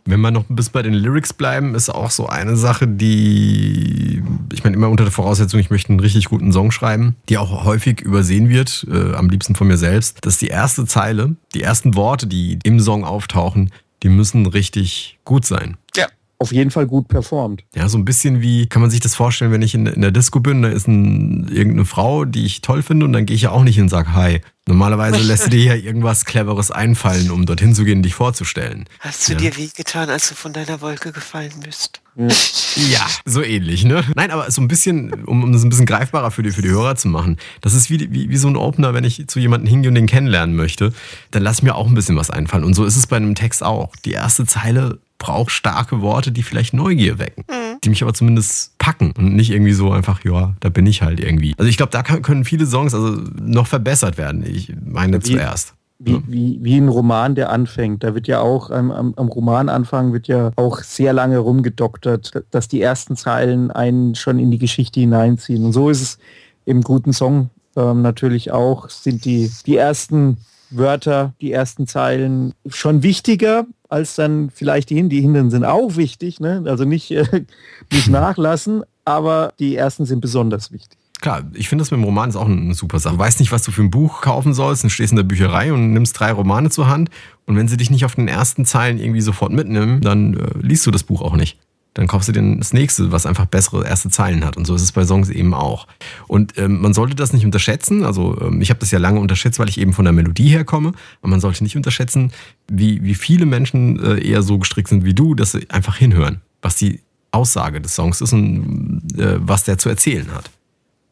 Wenn 0.07 0.21
wir 0.21 0.31
noch 0.31 0.45
bis 0.47 0.69
bei 0.69 0.81
den 0.81 0.93
Lyrics 0.93 1.33
bleiben, 1.33 1.75
ist 1.75 1.89
auch 1.89 2.11
so 2.11 2.27
eine 2.27 2.55
Sache, 2.55 2.87
die, 2.87 4.23
ich 4.53 4.63
meine, 4.63 4.77
immer 4.77 4.89
unter 4.89 5.03
der 5.03 5.11
Voraussetzung, 5.11 5.59
ich 5.59 5.69
möchte 5.69 5.89
einen 5.89 5.99
richtig 5.99 6.25
guten 6.25 6.53
Song 6.53 6.71
schreiben, 6.71 7.17
die 7.27 7.37
auch 7.37 7.65
häufig 7.65 7.99
übersehen 8.01 8.47
wird, 8.47 8.87
äh, 8.89 9.13
am 9.13 9.29
liebsten 9.29 9.55
von 9.55 9.67
mir 9.67 9.77
selbst, 9.77 10.25
dass 10.25 10.37
die 10.37 10.47
erste 10.47 10.85
Zeile, 10.85 11.35
die 11.53 11.61
ersten 11.61 11.95
Worte, 11.95 12.25
die 12.25 12.57
im 12.63 12.79
Song 12.79 13.03
auftauchen, 13.03 13.69
die 14.01 14.09
müssen 14.09 14.45
richtig 14.45 15.19
gut 15.25 15.45
sein. 15.45 15.75
Ja 15.95 16.07
auf 16.39 16.51
jeden 16.51 16.71
Fall 16.71 16.85
gut 16.85 17.07
performt. 17.07 17.63
Ja, 17.75 17.89
so 17.89 17.97
ein 17.97 18.05
bisschen 18.05 18.41
wie, 18.41 18.67
kann 18.67 18.81
man 18.81 18.91
sich 18.91 18.99
das 18.99 19.15
vorstellen, 19.15 19.51
wenn 19.51 19.61
ich 19.61 19.73
in, 19.73 19.87
in 19.87 20.01
der 20.01 20.11
Disco 20.11 20.39
bin, 20.39 20.61
da 20.61 20.69
ist 20.69 20.87
ein, 20.87 21.47
irgendeine 21.47 21.85
Frau, 21.85 22.25
die 22.25 22.45
ich 22.45 22.61
toll 22.61 22.83
finde 22.83 23.05
und 23.05 23.13
dann 23.13 23.25
gehe 23.25 23.35
ich 23.35 23.43
ja 23.43 23.51
auch 23.51 23.63
nicht 23.63 23.75
hin 23.75 23.85
und 23.85 23.89
sage 23.89 24.13
Hi. 24.13 24.41
Normalerweise 24.67 25.17
lässt 25.23 25.45
du 25.45 25.49
dir 25.49 25.63
ja 25.63 25.75
irgendwas 25.75 26.25
Cleveres 26.25 26.71
einfallen, 26.71 27.31
um 27.31 27.45
dorthin 27.45 27.73
zu 27.73 27.85
gehen, 27.85 28.03
dich 28.03 28.13
vorzustellen. 28.13 28.85
Hast 28.99 29.27
du 29.27 29.33
ja. 29.33 29.39
dir 29.39 29.57
wehgetan, 29.57 30.09
als 30.09 30.29
du 30.29 30.35
von 30.35 30.53
deiner 30.53 30.81
Wolke 30.81 31.11
gefallen 31.11 31.53
bist? 31.63 32.01
Ja, 32.91 33.07
so 33.25 33.41
ähnlich, 33.41 33.85
ne? 33.85 34.03
Nein, 34.15 34.29
aber 34.29 34.51
so 34.51 34.61
ein 34.61 34.67
bisschen, 34.67 35.23
um, 35.23 35.43
um 35.43 35.51
das 35.51 35.63
ein 35.63 35.69
bisschen 35.69 35.87
greifbarer 35.87 36.29
für 36.29 36.43
die, 36.43 36.51
für 36.51 36.61
die 36.61 36.69
Hörer 36.69 36.95
zu 36.95 37.07
machen. 37.07 37.37
Das 37.61 37.73
ist 37.73 37.89
wie, 37.89 38.11
wie, 38.11 38.29
wie 38.29 38.37
so 38.37 38.47
ein 38.47 38.55
Opener, 38.55 38.93
wenn 38.93 39.03
ich 39.03 39.27
zu 39.27 39.39
jemandem 39.39 39.67
hingehe 39.67 39.89
und 39.89 39.95
den 39.95 40.05
kennenlernen 40.05 40.55
möchte, 40.55 40.93
dann 41.31 41.41
lass 41.41 41.63
mir 41.63 41.73
auch 41.73 41.87
ein 41.87 41.95
bisschen 41.95 42.15
was 42.17 42.29
einfallen. 42.29 42.63
Und 42.63 42.75
so 42.75 42.85
ist 42.85 42.95
es 42.95 43.07
bei 43.07 43.17
einem 43.17 43.33
Text 43.33 43.63
auch. 43.63 43.95
Die 44.05 44.11
erste 44.11 44.45
Zeile 44.45 44.99
braucht 45.17 45.51
starke 45.51 46.01
Worte, 46.01 46.31
die 46.31 46.43
vielleicht 46.43 46.73
Neugier 46.73 47.19
wecken, 47.19 47.43
mhm. 47.49 47.79
die 47.83 47.89
mich 47.89 48.03
aber 48.03 48.13
zumindest 48.13 48.77
packen 48.77 49.13
und 49.17 49.35
nicht 49.35 49.51
irgendwie 49.51 49.73
so 49.73 49.91
einfach, 49.91 50.23
ja, 50.23 50.55
da 50.59 50.69
bin 50.69 50.85
ich 50.85 51.01
halt 51.01 51.19
irgendwie. 51.19 51.53
Also 51.57 51.69
ich 51.69 51.77
glaube, 51.77 51.91
da 51.91 52.03
kann, 52.03 52.21
können 52.21 52.45
viele 52.45 52.65
Songs 52.65 52.93
also 52.93 53.21
noch 53.41 53.67
verbessert 53.67 54.17
werden. 54.17 54.43
Ich 54.45 54.73
meine 54.85 55.17
wie, 55.23 55.33
zuerst. 55.33 55.73
Wie, 55.99 56.13
ja. 56.13 56.21
wie, 56.27 56.59
wie 56.61 56.77
ein 56.77 56.87
Roman, 56.87 57.33
der 57.33 57.49
anfängt. 57.49 58.03
Da 58.03 58.13
wird 58.13 58.27
ja 58.27 58.39
auch 58.39 58.69
am, 58.69 58.91
am, 58.91 59.13
am 59.15 59.27
Romananfang 59.27 60.13
wird 60.13 60.27
ja 60.27 60.51
auch 60.55 60.79
sehr 60.79 61.13
lange 61.13 61.39
rumgedoktert, 61.39 62.43
dass 62.51 62.67
die 62.67 62.81
ersten 62.81 63.15
Zeilen 63.15 63.71
einen 63.71 64.13
schon 64.13 64.37
in 64.37 64.51
die 64.51 64.59
Geschichte 64.59 64.99
hineinziehen. 64.99 65.65
Und 65.65 65.73
so 65.73 65.89
ist 65.89 66.01
es 66.01 66.17
im 66.65 66.81
guten 66.81 67.13
Song 67.13 67.49
ähm, 67.75 68.01
natürlich 68.01 68.51
auch, 68.51 68.89
sind 68.89 69.25
die, 69.25 69.51
die 69.65 69.77
ersten 69.77 70.37
Wörter, 70.69 71.33
die 71.41 71.51
ersten 71.51 71.87
Zeilen 71.87 72.53
schon 72.67 73.03
wichtiger 73.03 73.65
als 73.89 74.15
dann 74.15 74.49
vielleicht 74.49 74.89
die. 74.89 75.07
Die 75.07 75.21
Hintern 75.21 75.49
sind 75.49 75.65
auch 75.65 75.95
wichtig, 75.95 76.39
ne? 76.39 76.63
also 76.65 76.85
nicht, 76.85 77.11
äh, 77.11 77.45
nicht 77.91 78.09
nachlassen, 78.09 78.83
aber 79.05 79.53
die 79.59 79.75
ersten 79.75 80.05
sind 80.05 80.21
besonders 80.21 80.71
wichtig. 80.71 80.97
Klar, 81.19 81.43
ich 81.53 81.67
finde 81.67 81.81
das 81.81 81.89
mit 81.89 81.99
dem 81.99 82.03
Roman 82.03 82.29
ist 82.29 82.35
auch 82.35 82.45
eine 82.45 82.75
super 82.75 82.99
Sache. 82.99 83.17
Du 83.17 83.23
nicht, 83.23 83.51
was 83.51 83.63
du 83.63 83.71
für 83.71 83.81
ein 83.81 83.89
Buch 83.89 84.21
kaufen 84.21 84.53
sollst, 84.53 84.83
dann 84.83 84.91
stehst 84.91 85.11
in 85.11 85.17
der 85.17 85.23
Bücherei 85.23 85.73
und 85.73 85.91
nimmst 85.91 86.19
drei 86.19 86.31
Romane 86.31 86.69
zur 86.69 86.87
Hand 86.87 87.09
und 87.45 87.55
wenn 87.55 87.67
sie 87.67 87.77
dich 87.77 87.89
nicht 87.89 88.05
auf 88.05 88.15
den 88.15 88.27
ersten 88.27 88.65
Zeilen 88.65 88.99
irgendwie 88.99 89.21
sofort 89.21 89.51
mitnehmen, 89.51 90.01
dann 90.01 90.35
äh, 90.35 90.59
liest 90.59 90.85
du 90.85 90.91
das 90.91 91.03
Buch 91.03 91.21
auch 91.21 91.35
nicht 91.35 91.57
dann 91.97 92.05
kaufst 92.05 92.29
du 92.29 92.31
dir 92.31 92.57
das 92.57 92.73
nächste, 92.73 93.11
was 93.11 93.25
einfach 93.25 93.47
bessere 93.47 93.83
erste 93.83 94.09
Zeilen 94.09 94.45
hat. 94.45 94.55
Und 94.55 94.65
so 94.65 94.75
ist 94.75 94.83
es 94.83 94.91
bei 94.91 95.03
Songs 95.03 95.29
eben 95.29 95.55
auch. 95.55 95.87
Und 96.27 96.55
ähm, 96.59 96.79
man 96.79 96.93
sollte 96.93 97.15
das 97.15 97.33
nicht 97.33 97.43
unterschätzen. 97.43 98.03
Also 98.03 98.39
ähm, 98.39 98.61
ich 98.61 98.69
habe 98.69 98.79
das 98.79 98.91
ja 98.91 98.99
lange 98.99 99.19
unterschätzt, 99.19 99.57
weil 99.57 99.67
ich 99.67 99.79
eben 99.79 99.93
von 99.93 100.05
der 100.05 100.13
Melodie 100.13 100.49
herkomme. 100.49 100.93
Aber 101.21 101.29
man 101.29 101.39
sollte 101.39 101.63
nicht 101.63 101.75
unterschätzen, 101.75 102.31
wie, 102.67 103.03
wie 103.03 103.15
viele 103.15 103.47
Menschen 103.47 103.99
äh, 103.99 104.19
eher 104.23 104.43
so 104.43 104.59
gestrickt 104.59 104.89
sind 104.89 105.05
wie 105.05 105.15
du, 105.15 105.33
dass 105.33 105.53
sie 105.53 105.67
einfach 105.71 105.97
hinhören, 105.97 106.41
was 106.61 106.75
die 106.75 106.99
Aussage 107.31 107.81
des 107.81 107.95
Songs 107.95 108.21
ist 108.21 108.31
und 108.31 109.01
äh, 109.17 109.37
was 109.39 109.63
der 109.63 109.79
zu 109.79 109.89
erzählen 109.89 110.31
hat. 110.35 110.51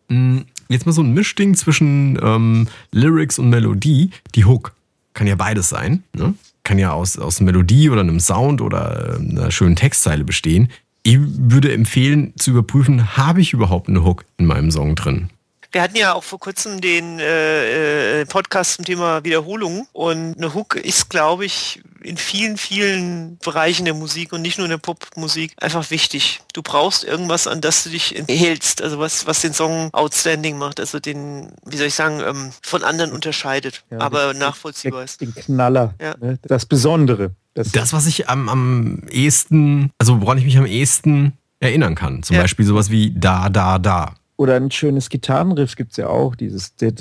Hm, 0.10 0.46
jetzt 0.70 0.86
mal 0.86 0.92
so 0.92 1.02
ein 1.02 1.16
Mischding 1.16 1.56
zwischen 1.56 2.20
ähm, 2.22 2.68
Lyrics 2.92 3.40
und 3.40 3.50
Melodie. 3.50 4.12
Die 4.36 4.46
Hook 4.46 4.76
kann 5.16 5.26
ja 5.26 5.34
beides 5.34 5.68
sein. 5.68 6.04
Ne? 6.16 6.36
Kann 6.66 6.78
ja 6.78 6.92
aus, 6.92 7.18
aus 7.18 7.40
Melodie 7.40 7.90
oder 7.90 8.02
einem 8.02 8.20
Sound 8.20 8.62
oder 8.62 9.16
äh, 9.16 9.32
einer 9.32 9.52
schönen 9.52 9.78
Textzeile 9.78 10.26
bestehen. 10.26 10.70
Ich 11.04 11.20
würde 11.22 11.72
empfehlen 11.72 12.34
zu 12.36 12.52
überprüfen, 12.52 13.16
habe 13.16 13.40
ich 13.40 13.54
überhaupt 13.54 13.88
eine 13.88 14.04
Hook 14.04 14.26
in 14.38 14.48
meinem 14.48 14.72
Song 14.72 14.96
drin? 14.96 15.30
Wir 15.76 15.82
hatten 15.82 15.98
ja 15.98 16.14
auch 16.14 16.24
vor 16.24 16.40
kurzem 16.40 16.80
den 16.80 17.20
äh, 17.20 18.22
äh 18.22 18.26
Podcast 18.26 18.76
zum 18.76 18.86
Thema 18.86 19.26
Wiederholung 19.26 19.90
und 19.92 20.38
eine 20.38 20.54
Hook 20.54 20.78
ist, 20.78 21.10
glaube 21.10 21.44
ich, 21.44 21.84
in 22.02 22.16
vielen, 22.16 22.56
vielen 22.56 23.38
Bereichen 23.40 23.84
der 23.84 23.94
Musik 23.94 24.32
und 24.32 24.42
nicht 24.42 24.58
nur 24.58 24.68
in 24.68 24.72
der 24.72 24.78
Popmusik 24.78 25.52
einfach 25.60 25.92
wichtig. 25.92 26.40
Du 26.54 26.62
brauchst 26.62 27.04
irgendwas, 27.04 27.46
an 27.46 27.60
das 27.60 27.84
du 27.84 27.90
dich 27.90 28.16
hältst, 28.30 28.82
also 28.82 29.00
was, 29.00 29.28
was 29.28 29.42
den 29.42 29.52
Song 29.52 29.90
outstanding 29.92 30.58
macht, 30.58 30.80
also 30.80 31.02
den, 31.02 31.52
wie 31.66 31.76
soll 31.76 31.88
ich 31.88 31.96
sagen, 31.96 32.22
ähm, 32.26 32.52
von 32.62 32.82
anderen 32.86 33.12
unterscheidet, 33.12 33.84
ja, 33.92 34.00
aber 34.00 34.32
den, 34.32 34.40
nachvollziehbar 34.40 35.04
ist. 35.04 35.20
Den 35.20 35.36
Knaller, 35.36 35.94
ja. 36.00 36.16
ne? 36.22 36.40
das 36.44 36.66
Besondere. 36.66 37.32
Das, 37.54 37.74
das, 37.74 37.92
was 37.92 38.08
ich 38.08 38.30
am, 38.30 38.48
am 38.48 39.02
ehesten, 39.10 39.92
also 39.98 40.22
woran 40.22 40.38
ich 40.38 40.46
mich 40.46 40.58
am 40.58 40.68
ehesten 40.68 41.34
erinnern 41.60 41.96
kann, 41.96 42.24
zum 42.24 42.38
ja. 42.38 42.44
Beispiel 42.44 42.66
sowas 42.66 42.92
wie 42.92 43.12
Da, 43.14 43.50
Da, 43.50 43.78
Da. 43.78 44.16
Oder 44.38 44.56
ein 44.56 44.70
schönes 44.70 45.10
Gitarrenriff 45.10 45.78
gibt 45.78 45.92
es 45.92 45.98
ja 45.98 46.08
auch, 46.08 46.36
dieses 46.36 46.74
Ach, 46.78 46.82
ja, 46.82 46.98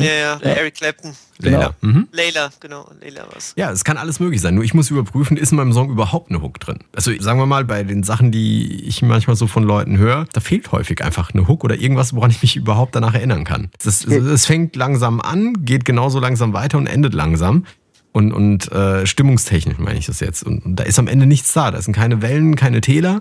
ja, 0.00 0.38
Eric 0.40 0.74
Clapton. 0.76 1.12
Genau. 1.40 1.58
Layla. 1.58 1.74
Mhm. 1.80 2.08
Layla, 2.12 2.50
genau. 2.60 2.88
Layla 3.00 3.26
was. 3.34 3.54
Ja, 3.56 3.72
es 3.72 3.82
kann 3.82 3.96
alles 3.96 4.20
möglich 4.20 4.40
sein. 4.40 4.54
Nur 4.54 4.62
ich 4.62 4.72
muss 4.72 4.88
überprüfen, 4.88 5.36
ist 5.36 5.50
in 5.50 5.56
meinem 5.56 5.72
Song 5.72 5.90
überhaupt 5.90 6.30
eine 6.30 6.42
Hook 6.42 6.60
drin? 6.60 6.78
Also 6.94 7.10
sagen 7.18 7.40
wir 7.40 7.46
mal, 7.46 7.64
bei 7.64 7.82
den 7.82 8.04
Sachen, 8.04 8.30
die 8.30 8.84
ich 8.84 9.02
manchmal 9.02 9.34
so 9.34 9.48
von 9.48 9.64
Leuten 9.64 9.98
höre, 9.98 10.26
da 10.32 10.40
fehlt 10.40 10.70
häufig 10.70 11.02
einfach 11.02 11.34
eine 11.34 11.48
Hook 11.48 11.64
oder 11.64 11.74
irgendwas, 11.74 12.14
woran 12.14 12.30
ich 12.30 12.40
mich 12.40 12.54
überhaupt 12.54 12.94
danach 12.94 13.14
erinnern 13.14 13.42
kann. 13.42 13.70
Es 13.84 14.46
fängt 14.46 14.76
langsam 14.76 15.20
an, 15.20 15.64
geht 15.64 15.84
genauso 15.84 16.20
langsam 16.20 16.52
weiter 16.52 16.78
und 16.78 16.86
endet 16.86 17.14
langsam. 17.14 17.66
Und, 18.12 18.32
und 18.32 18.70
äh, 18.70 19.06
stimmungstechnisch 19.06 19.78
meine 19.78 19.98
ich 19.98 20.06
das 20.06 20.20
jetzt. 20.20 20.44
Und, 20.44 20.64
und 20.64 20.76
da 20.76 20.84
ist 20.84 20.98
am 21.00 21.08
Ende 21.08 21.26
nichts 21.26 21.52
da. 21.52 21.72
Da 21.72 21.82
sind 21.82 21.94
keine 21.94 22.22
Wellen, 22.22 22.54
keine 22.54 22.80
Täler 22.80 23.20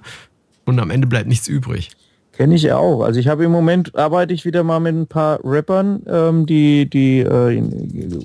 und 0.66 0.80
am 0.80 0.90
Ende 0.90 1.08
bleibt 1.08 1.28
nichts 1.28 1.48
übrig. 1.48 1.92
Kenne 2.34 2.56
ich 2.56 2.72
auch. 2.74 3.02
Also 3.02 3.20
ich 3.20 3.30
habe 3.30 3.46
im 3.46 3.52
Moment 3.52 3.96
arbeite 3.96 4.34
ich 4.34 4.44
wieder 4.44 4.64
mal 4.64 4.82
mit 4.82 4.94
ein 4.94 5.08
paar 5.08 5.40
Rappern, 5.44 6.02
ähm, 6.06 6.46
die, 6.46 6.90
die 6.90 7.20
äh, 7.20 7.62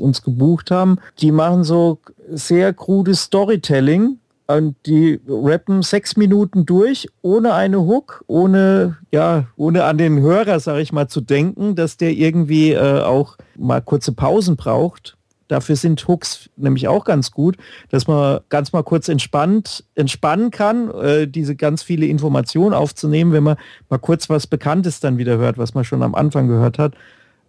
uns 0.01 0.23
gebucht 0.23 0.73
haben. 0.73 0.97
Die 1.21 1.31
machen 1.31 1.63
so 1.63 2.01
sehr 2.29 2.75
krudes 2.75 3.23
Storytelling. 3.23 4.19
Und 4.49 4.75
die 4.85 5.21
rappen 5.29 5.83
sechs 5.83 6.17
Minuten 6.17 6.67
durch, 6.67 7.07
ohne 7.23 7.55
eine 7.55 7.83
Hook, 7.83 8.25
ohne, 8.27 8.97
ja, 9.13 9.45
ohne 9.55 9.85
an 9.85 9.97
den 9.97 10.19
Hörer, 10.19 10.59
sage 10.59 10.81
ich 10.81 10.93
mal, 10.93 11.07
zu 11.07 11.21
denken, 11.21 11.77
dass 11.77 11.99
der 11.99 12.11
irgendwie 12.11 12.73
äh, 12.73 13.03
auch 13.03 13.37
mal 13.57 13.81
kurze 13.81 14.11
Pausen 14.11 14.57
braucht. 14.57 15.17
Dafür 15.51 15.75
sind 15.75 16.07
Hooks 16.07 16.49
nämlich 16.57 16.87
auch 16.87 17.05
ganz 17.05 17.33
gut, 17.33 17.57
dass 17.89 18.07
man 18.07 18.39
ganz 18.51 18.73
mal 18.73 18.85
kurz 18.85 19.09
entspannt, 19.09 19.85
entspannen 19.97 20.53
kann, 20.53 20.93
äh, 20.93 21.27
diese 21.27 21.57
ganz 21.57 21.83
viele 21.83 22.07
Informationen 22.07 22.73
aufzunehmen, 22.73 23.33
wenn 23.33 23.43
man 23.43 23.57
mal 23.89 23.99
kurz 23.99 24.31
was 24.31 24.47
Bekanntes 24.47 25.01
dann 25.01 25.19
wieder 25.19 25.39
hört, 25.39 25.59
was 25.59 25.75
man 25.75 25.83
schon 25.83 26.05
am 26.05 26.15
Anfang 26.15 26.47
gehört 26.47 26.79
hat. 26.79 26.95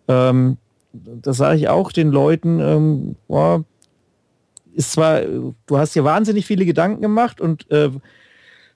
Ähm, 0.07 0.57
das 0.93 1.37
sage 1.37 1.57
ich 1.57 1.69
auch 1.69 1.91
den 1.91 2.09
Leuten, 2.09 2.59
ähm, 2.59 3.15
boah, 3.27 3.63
ist 4.73 4.93
zwar, 4.93 5.21
du 5.21 5.77
hast 5.77 5.93
dir 5.93 6.03
wahnsinnig 6.03 6.47
viele 6.47 6.65
Gedanken 6.65 7.03
gemacht 7.03 7.39
und 7.39 7.69
äh, 7.69 7.91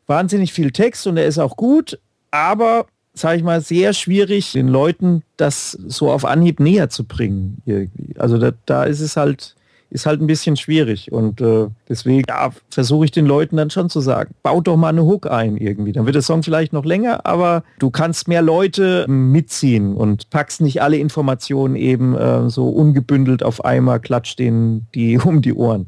wahnsinnig 0.05 0.53
viel 0.53 0.69
Text 0.69 1.07
und 1.07 1.17
er 1.17 1.25
ist 1.25 1.39
auch 1.39 1.57
gut, 1.57 1.99
aber 2.29 2.85
sage 3.15 3.37
ich 3.37 3.43
mal, 3.43 3.61
sehr 3.61 3.93
schwierig, 3.93 4.51
den 4.51 4.67
Leuten 4.67 5.23
das 5.37 5.71
so 5.71 6.11
auf 6.11 6.25
Anhieb 6.25 6.59
näher 6.59 6.89
zu 6.89 7.05
bringen. 7.05 7.61
Also 8.17 8.37
da, 8.37 8.51
da 8.65 8.83
ist 8.83 8.99
es 8.99 9.15
halt, 9.15 9.55
ist 9.89 10.05
halt 10.05 10.21
ein 10.21 10.27
bisschen 10.27 10.57
schwierig. 10.57 11.11
Und 11.11 11.39
äh, 11.39 11.67
deswegen 11.87 12.23
ja, 12.27 12.51
versuche 12.69 13.05
ich 13.05 13.11
den 13.11 13.25
Leuten 13.25 13.55
dann 13.55 13.69
schon 13.69 13.89
zu 13.89 14.01
sagen, 14.01 14.35
baut 14.43 14.67
doch 14.67 14.75
mal 14.75 14.89
eine 14.89 15.05
Hook 15.05 15.31
ein 15.31 15.55
irgendwie. 15.55 15.93
Dann 15.93 16.05
wird 16.05 16.15
der 16.15 16.21
Song 16.21 16.43
vielleicht 16.43 16.73
noch 16.73 16.83
länger, 16.83 17.25
aber 17.25 17.63
du 17.79 17.89
kannst 17.89 18.27
mehr 18.27 18.41
Leute 18.41 19.05
mitziehen 19.07 19.95
und 19.95 20.29
packst 20.29 20.59
nicht 20.59 20.81
alle 20.81 20.97
Informationen 20.97 21.77
eben 21.77 22.15
äh, 22.15 22.49
so 22.49 22.67
ungebündelt 22.67 23.43
auf 23.43 23.63
einmal, 23.63 24.01
klatscht 24.01 24.39
denen 24.39 24.87
die 24.93 25.17
um 25.23 25.41
die 25.41 25.53
Ohren. 25.53 25.87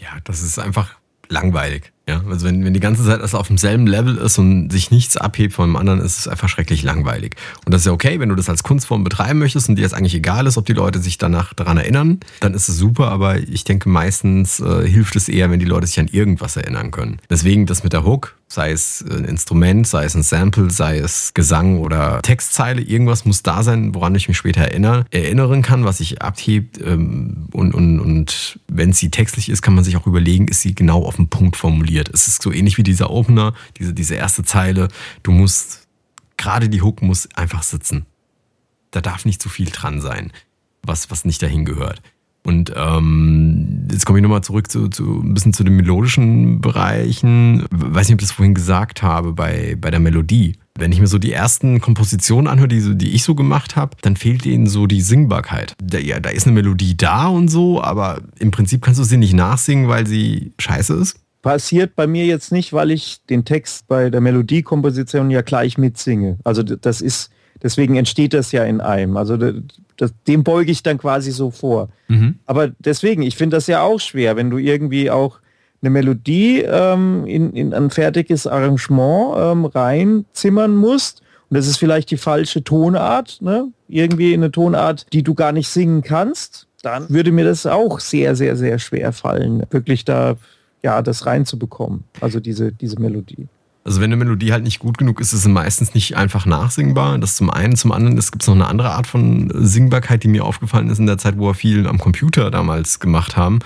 Ja, 0.00 0.10
das 0.24 0.42
ist 0.42 0.58
einfach 0.58 0.96
langweilig. 1.28 1.92
Ja, 2.08 2.22
also 2.30 2.46
wenn, 2.46 2.64
wenn 2.64 2.72
die 2.72 2.80
ganze 2.80 3.04
Zeit 3.04 3.20
das 3.20 3.34
auf 3.34 3.48
demselben 3.48 3.88
Level 3.88 4.16
ist 4.16 4.38
und 4.38 4.70
sich 4.70 4.92
nichts 4.92 5.16
abhebt 5.16 5.52
von 5.52 5.68
dem 5.68 5.76
anderen, 5.76 6.00
ist 6.00 6.20
es 6.20 6.28
einfach 6.28 6.48
schrecklich 6.48 6.84
langweilig. 6.84 7.34
Und 7.64 7.74
das 7.74 7.82
ist 7.82 7.86
ja 7.86 7.92
okay, 7.92 8.20
wenn 8.20 8.28
du 8.28 8.36
das 8.36 8.48
als 8.48 8.62
Kunstform 8.62 9.02
betreiben 9.02 9.40
möchtest 9.40 9.68
und 9.68 9.74
dir 9.74 9.82
jetzt 9.82 9.94
eigentlich 9.94 10.14
egal 10.14 10.46
ist, 10.46 10.56
ob 10.56 10.66
die 10.66 10.72
Leute 10.72 11.00
sich 11.00 11.18
danach 11.18 11.52
daran 11.52 11.78
erinnern, 11.78 12.20
dann 12.38 12.54
ist 12.54 12.68
es 12.68 12.76
super, 12.76 13.10
aber 13.10 13.38
ich 13.38 13.64
denke 13.64 13.88
meistens 13.88 14.60
äh, 14.60 14.88
hilft 14.88 15.16
es 15.16 15.28
eher, 15.28 15.50
wenn 15.50 15.58
die 15.58 15.66
Leute 15.66 15.88
sich 15.88 15.98
an 15.98 16.06
irgendwas 16.06 16.56
erinnern 16.56 16.92
können. 16.92 17.18
Deswegen 17.28 17.66
das 17.66 17.82
mit 17.82 17.92
der 17.92 18.04
Hook, 18.04 18.35
sei 18.48 18.70
es 18.70 19.04
ein 19.08 19.24
Instrument, 19.24 19.86
sei 19.86 20.04
es 20.04 20.14
ein 20.14 20.22
Sample, 20.22 20.70
sei 20.70 20.98
es 20.98 21.34
Gesang 21.34 21.78
oder 21.78 22.22
Textzeile, 22.22 22.80
irgendwas 22.80 23.24
muss 23.24 23.42
da 23.42 23.62
sein, 23.62 23.94
woran 23.94 24.14
ich 24.14 24.28
mich 24.28 24.36
später 24.36 24.62
erinnere, 24.62 25.04
erinnern 25.10 25.62
kann, 25.62 25.84
was 25.84 25.98
sich 25.98 26.22
abhebt 26.22 26.80
ähm, 26.80 27.48
und, 27.52 27.74
und, 27.74 28.00
und 28.00 28.60
wenn 28.68 28.92
sie 28.92 29.10
textlich 29.10 29.48
ist, 29.48 29.62
kann 29.62 29.74
man 29.74 29.84
sich 29.84 29.96
auch 29.96 30.06
überlegen, 30.06 30.48
ist 30.48 30.60
sie 30.60 30.74
genau 30.74 31.04
auf 31.04 31.16
den 31.16 31.28
Punkt 31.28 31.56
formuliert. 31.56 32.08
Es 32.12 32.28
ist 32.28 32.42
so 32.42 32.52
ähnlich 32.52 32.78
wie 32.78 32.84
dieser 32.84 33.10
Opener, 33.10 33.52
diese, 33.78 33.92
diese 33.92 34.14
erste 34.14 34.44
Zeile, 34.44 34.88
du 35.24 35.32
musst, 35.32 35.88
gerade 36.36 36.68
die 36.68 36.82
Hook 36.82 37.02
muss 37.02 37.28
einfach 37.34 37.64
sitzen. 37.64 38.06
Da 38.92 39.00
darf 39.00 39.24
nicht 39.24 39.42
zu 39.42 39.48
viel 39.48 39.70
dran 39.70 40.00
sein, 40.00 40.32
was, 40.82 41.10
was 41.10 41.24
nicht 41.24 41.42
dahin 41.42 41.64
gehört. 41.64 42.00
Und 42.46 42.72
ähm, 42.76 43.88
jetzt 43.90 44.06
komme 44.06 44.20
ich 44.20 44.22
nochmal 44.22 44.42
zurück 44.42 44.70
zu, 44.70 44.86
zu 44.86 45.20
ein 45.20 45.34
bisschen 45.34 45.52
zu 45.52 45.64
den 45.64 45.74
melodischen 45.74 46.60
Bereichen. 46.60 47.66
Weiß 47.72 48.06
nicht, 48.06 48.14
ob 48.14 48.20
ich 48.20 48.28
das 48.28 48.36
vorhin 48.36 48.54
gesagt 48.54 49.02
habe 49.02 49.32
bei, 49.32 49.76
bei 49.80 49.90
der 49.90 49.98
Melodie. 49.98 50.54
Wenn 50.78 50.92
ich 50.92 51.00
mir 51.00 51.08
so 51.08 51.18
die 51.18 51.32
ersten 51.32 51.80
Kompositionen 51.80 52.46
anhöre, 52.46 52.68
die, 52.68 52.96
die 52.96 53.14
ich 53.16 53.24
so 53.24 53.34
gemacht 53.34 53.74
habe, 53.74 53.96
dann 54.02 54.14
fehlt 54.14 54.46
ihnen 54.46 54.68
so 54.68 54.86
die 54.86 55.00
Singbarkeit. 55.00 55.74
Da, 55.82 55.98
ja, 55.98 56.20
da 56.20 56.30
ist 56.30 56.46
eine 56.46 56.54
Melodie 56.54 56.96
da 56.96 57.26
und 57.26 57.48
so, 57.48 57.82
aber 57.82 58.20
im 58.38 58.52
Prinzip 58.52 58.80
kannst 58.80 59.00
du 59.00 59.04
sie 59.04 59.16
nicht 59.16 59.34
nachsingen, 59.34 59.88
weil 59.88 60.06
sie 60.06 60.52
scheiße 60.60 60.94
ist. 60.94 61.18
Passiert 61.42 61.96
bei 61.96 62.06
mir 62.06 62.26
jetzt 62.26 62.52
nicht, 62.52 62.72
weil 62.72 62.92
ich 62.92 63.18
den 63.28 63.44
Text 63.44 63.88
bei 63.88 64.08
der 64.08 64.20
Melodiekomposition 64.20 65.32
ja 65.32 65.42
gleich 65.42 65.78
mitsinge. 65.78 66.38
Also 66.44 66.62
das 66.62 67.00
ist, 67.00 67.30
deswegen 67.62 67.96
entsteht 67.96 68.34
das 68.34 68.52
ja 68.52 68.64
in 68.64 68.80
einem. 68.80 69.16
Also 69.16 69.36
das, 69.96 70.12
dem 70.26 70.44
beuge 70.44 70.70
ich 70.70 70.82
dann 70.82 70.98
quasi 70.98 71.30
so 71.30 71.50
vor. 71.50 71.88
Mhm. 72.08 72.36
Aber 72.46 72.68
deswegen, 72.78 73.22
ich 73.22 73.36
finde 73.36 73.56
das 73.56 73.66
ja 73.66 73.82
auch 73.82 74.00
schwer, 74.00 74.36
wenn 74.36 74.50
du 74.50 74.58
irgendwie 74.58 75.10
auch 75.10 75.40
eine 75.82 75.90
Melodie 75.90 76.62
ähm, 76.62 77.26
in, 77.26 77.52
in 77.52 77.74
ein 77.74 77.90
fertiges 77.90 78.46
Arrangement 78.46 79.36
ähm, 79.38 79.64
reinzimmern 79.66 80.74
musst. 80.74 81.22
Und 81.48 81.56
das 81.56 81.68
ist 81.68 81.76
vielleicht 81.76 82.10
die 82.10 82.16
falsche 82.16 82.64
Tonart, 82.64 83.38
ne? 83.40 83.68
irgendwie 83.88 84.34
eine 84.34 84.50
Tonart, 84.50 85.06
die 85.12 85.22
du 85.22 85.34
gar 85.34 85.52
nicht 85.52 85.68
singen 85.68 86.02
kannst. 86.02 86.66
Dann 86.82 87.08
würde 87.08 87.32
mir 87.32 87.44
das 87.44 87.66
auch 87.66 88.00
sehr, 88.00 88.36
sehr, 88.36 88.56
sehr 88.56 88.78
schwer 88.78 89.12
fallen, 89.12 89.64
wirklich 89.70 90.04
da 90.04 90.36
ja 90.82 91.02
das 91.02 91.26
reinzubekommen. 91.26 92.04
Also 92.20 92.40
diese, 92.40 92.72
diese 92.72 93.00
Melodie. 93.00 93.48
Also 93.86 94.00
wenn 94.00 94.12
eine 94.12 94.16
Melodie 94.16 94.50
halt 94.50 94.64
nicht 94.64 94.80
gut 94.80 94.98
genug 94.98 95.20
ist, 95.20 95.32
ist 95.32 95.44
sie 95.44 95.48
meistens 95.48 95.94
nicht 95.94 96.16
einfach 96.16 96.44
nachsingbar. 96.44 97.16
Das 97.18 97.36
zum 97.36 97.50
einen. 97.50 97.76
Zum 97.76 97.92
anderen 97.92 98.16
gibt 98.16 98.42
es 98.42 98.48
noch 98.48 98.56
eine 98.56 98.66
andere 98.66 98.90
Art 98.90 99.06
von 99.06 99.48
Singbarkeit, 99.54 100.24
die 100.24 100.28
mir 100.28 100.44
aufgefallen 100.44 100.90
ist 100.90 100.98
in 100.98 101.06
der 101.06 101.18
Zeit, 101.18 101.38
wo 101.38 101.46
wir 101.46 101.54
viel 101.54 101.86
am 101.86 101.98
Computer 101.98 102.50
damals 102.50 102.98
gemacht 102.98 103.36
haben. 103.36 103.60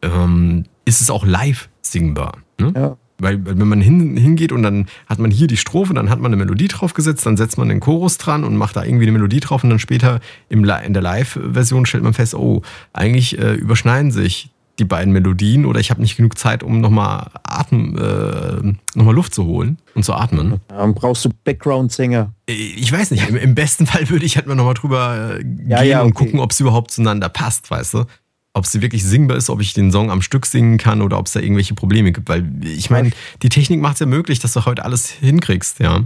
Ähm, 0.00 0.64
ist 0.86 1.02
es 1.02 1.10
auch 1.10 1.26
live 1.26 1.68
singbar. 1.82 2.38
Ne? 2.58 2.72
Ja. 2.74 2.96
Weil 3.18 3.44
wenn 3.44 3.68
man 3.68 3.82
hin, 3.82 4.16
hingeht 4.16 4.50
und 4.50 4.62
dann 4.62 4.86
hat 5.06 5.18
man 5.18 5.30
hier 5.30 5.46
die 5.46 5.58
Strophe, 5.58 5.92
dann 5.92 6.08
hat 6.08 6.20
man 6.20 6.32
eine 6.32 6.42
Melodie 6.42 6.68
draufgesetzt, 6.68 7.26
dann 7.26 7.36
setzt 7.36 7.58
man 7.58 7.68
den 7.68 7.80
Chorus 7.80 8.16
dran 8.16 8.44
und 8.44 8.56
macht 8.56 8.76
da 8.76 8.82
irgendwie 8.82 9.04
eine 9.04 9.12
Melodie 9.12 9.40
drauf 9.40 9.62
und 9.62 9.68
dann 9.68 9.78
später 9.78 10.20
im, 10.48 10.64
in 10.64 10.94
der 10.94 11.02
Live-Version 11.02 11.84
stellt 11.84 12.02
man 12.02 12.14
fest, 12.14 12.34
oh, 12.34 12.62
eigentlich 12.94 13.38
äh, 13.38 13.56
überschneiden 13.56 14.10
sich 14.10 14.52
die 14.80 14.84
beiden 14.84 15.12
Melodien 15.12 15.66
oder 15.66 15.78
ich 15.78 15.90
habe 15.90 16.00
nicht 16.00 16.16
genug 16.16 16.36
Zeit, 16.36 16.62
um 16.62 16.80
nochmal 16.80 17.30
Atem, 17.44 17.96
äh, 17.96 18.96
nochmal 18.98 19.14
Luft 19.14 19.34
zu 19.34 19.44
holen 19.44 19.78
und 19.94 20.04
zu 20.04 20.14
atmen. 20.14 20.60
Dann 20.68 20.94
brauchst 20.94 21.24
du 21.24 21.30
Background-Sänger. 21.44 22.32
Äh, 22.48 22.52
ich 22.52 22.90
weiß 22.90 23.12
nicht, 23.12 23.28
im, 23.28 23.36
im, 23.36 23.54
besten 23.54 23.86
Fall 23.86 24.08
würde 24.08 24.24
ich 24.24 24.36
halt 24.36 24.46
mal 24.46 24.54
nochmal 24.54 24.74
drüber 24.74 25.36
äh, 25.38 25.44
ja, 25.68 25.80
gehen 25.80 25.90
ja, 25.90 25.98
okay. 25.98 26.06
und 26.06 26.14
gucken, 26.14 26.40
ob 26.40 26.50
es 26.50 26.60
überhaupt 26.60 26.90
zueinander 26.90 27.28
passt, 27.28 27.70
weißt 27.70 27.94
du? 27.94 28.04
Ob 28.52 28.66
sie 28.66 28.82
wirklich 28.82 29.04
singbar 29.04 29.36
ist, 29.36 29.48
ob 29.48 29.60
ich 29.60 29.74
den 29.74 29.92
Song 29.92 30.10
am 30.10 30.22
Stück 30.22 30.44
singen 30.46 30.76
kann 30.76 31.02
oder 31.02 31.18
ob 31.18 31.26
es 31.26 31.32
da 31.32 31.40
irgendwelche 31.40 31.74
Probleme 31.74 32.10
gibt. 32.10 32.28
Weil 32.28 32.50
ich 32.64 32.90
meine, 32.90 33.12
die 33.42 33.48
Technik 33.48 33.80
macht 33.80 33.94
es 33.94 34.00
ja 34.00 34.06
möglich, 34.06 34.40
dass 34.40 34.54
du 34.54 34.64
heute 34.64 34.84
alles 34.84 35.08
hinkriegst, 35.08 35.78
ja. 35.78 36.04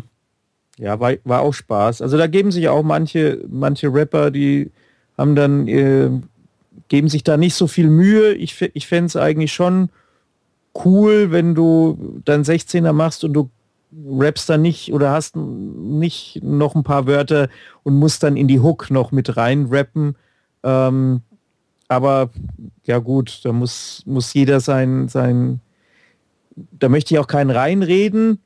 Ja, 0.77 0.99
war, 1.01 1.15
war 1.25 1.41
auch 1.41 1.55
Spaß. 1.55 2.03
Also 2.03 2.19
da 2.19 2.27
geben 2.27 2.51
sich 2.51 2.69
auch 2.69 2.83
manche, 2.83 3.43
manche 3.49 3.93
Rapper, 3.93 4.31
die 4.31 4.71
haben 5.17 5.37
dann 5.37 5.69
äh, 5.69 6.11
geben 6.89 7.09
sich 7.09 7.25
da 7.25 7.37
nicht 7.37 7.55
so 7.55 7.67
viel 7.67 7.89
Mühe. 7.89 8.35
Ich, 8.35 8.61
ich 8.75 8.87
fände 8.87 9.07
es 9.07 9.17
eigentlich 9.17 9.53
schon 9.53 9.91
cool, 10.85 11.31
wenn 11.31 11.55
du 11.55 12.21
dann 12.25 12.43
16er 12.43 12.93
machst 12.93 13.25
und 13.25 13.33
du 13.33 13.51
rappst 14.19 14.49
dann 14.51 14.63
nicht 14.63 14.93
oder 14.93 15.13
hast 15.13 15.37
nicht 15.37 16.41
noch 16.43 16.75
ein 16.75 16.83
paar 16.83 17.07
Wörter 17.07 17.49
und 17.85 17.95
musst 17.95 18.23
dann 18.23 18.37
in 18.37 18.49
die 18.49 18.61
Hook 18.61 18.91
noch 18.91 19.13
mit 19.13 19.37
rein 19.37 19.67
rappen. 19.71 20.17
Ähm, 20.65 21.23
aber 21.89 22.31
ja 22.85 22.99
gut, 22.99 23.41
da 23.45 23.53
muss, 23.53 24.03
muss 24.05 24.35
jeder 24.35 24.61
sein, 24.61 25.09
sein 25.09 25.61
da 26.57 26.89
möchte 26.89 27.15
ich 27.15 27.21
auch 27.21 27.27
keinen 27.27 27.51
reinreden. 27.51 28.41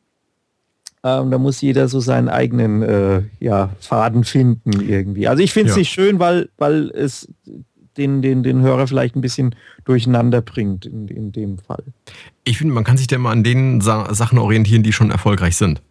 Ähm, 1.05 1.31
da 1.31 1.39
muss 1.39 1.61
jeder 1.61 1.89
so 1.89 2.01
seinen 2.01 2.29
eigenen 2.29 2.83
äh, 2.83 3.23
ja, 3.39 3.71
Faden 3.81 4.25
finden 4.25 4.73
irgendwie. 4.81 5.29
Also 5.29 5.43
ich 5.43 5.53
finde 5.53 5.71
es 5.71 5.77
ja. 5.77 5.81
nicht 5.81 5.93
schön, 5.93 6.19
weil, 6.19 6.49
weil 6.59 6.91
es 6.91 7.29
den, 7.99 8.23
den, 8.23 8.43
den 8.43 8.61
Hörer 8.63 8.87
vielleicht 8.87 9.17
ein 9.17 9.21
bisschen 9.21 9.55
durcheinander 9.85 10.41
bringt 10.41 10.87
in, 10.87 11.09
in 11.09 11.33
dem 11.33 11.59
Fall. 11.59 11.83
Ich 12.45 12.59
finde, 12.59 12.73
man 12.73 12.85
kann 12.85 12.97
sich 12.97 13.07
da 13.07 13.19
mal 13.19 13.33
an 13.33 13.45
den 13.45 13.81
Sa 13.81 14.13
Sachen 14.15 14.39
orientieren, 14.39 14.83
die 14.83 14.93
schon 14.93 15.11
erfolgreich 15.11 15.57
sind. 15.57 15.83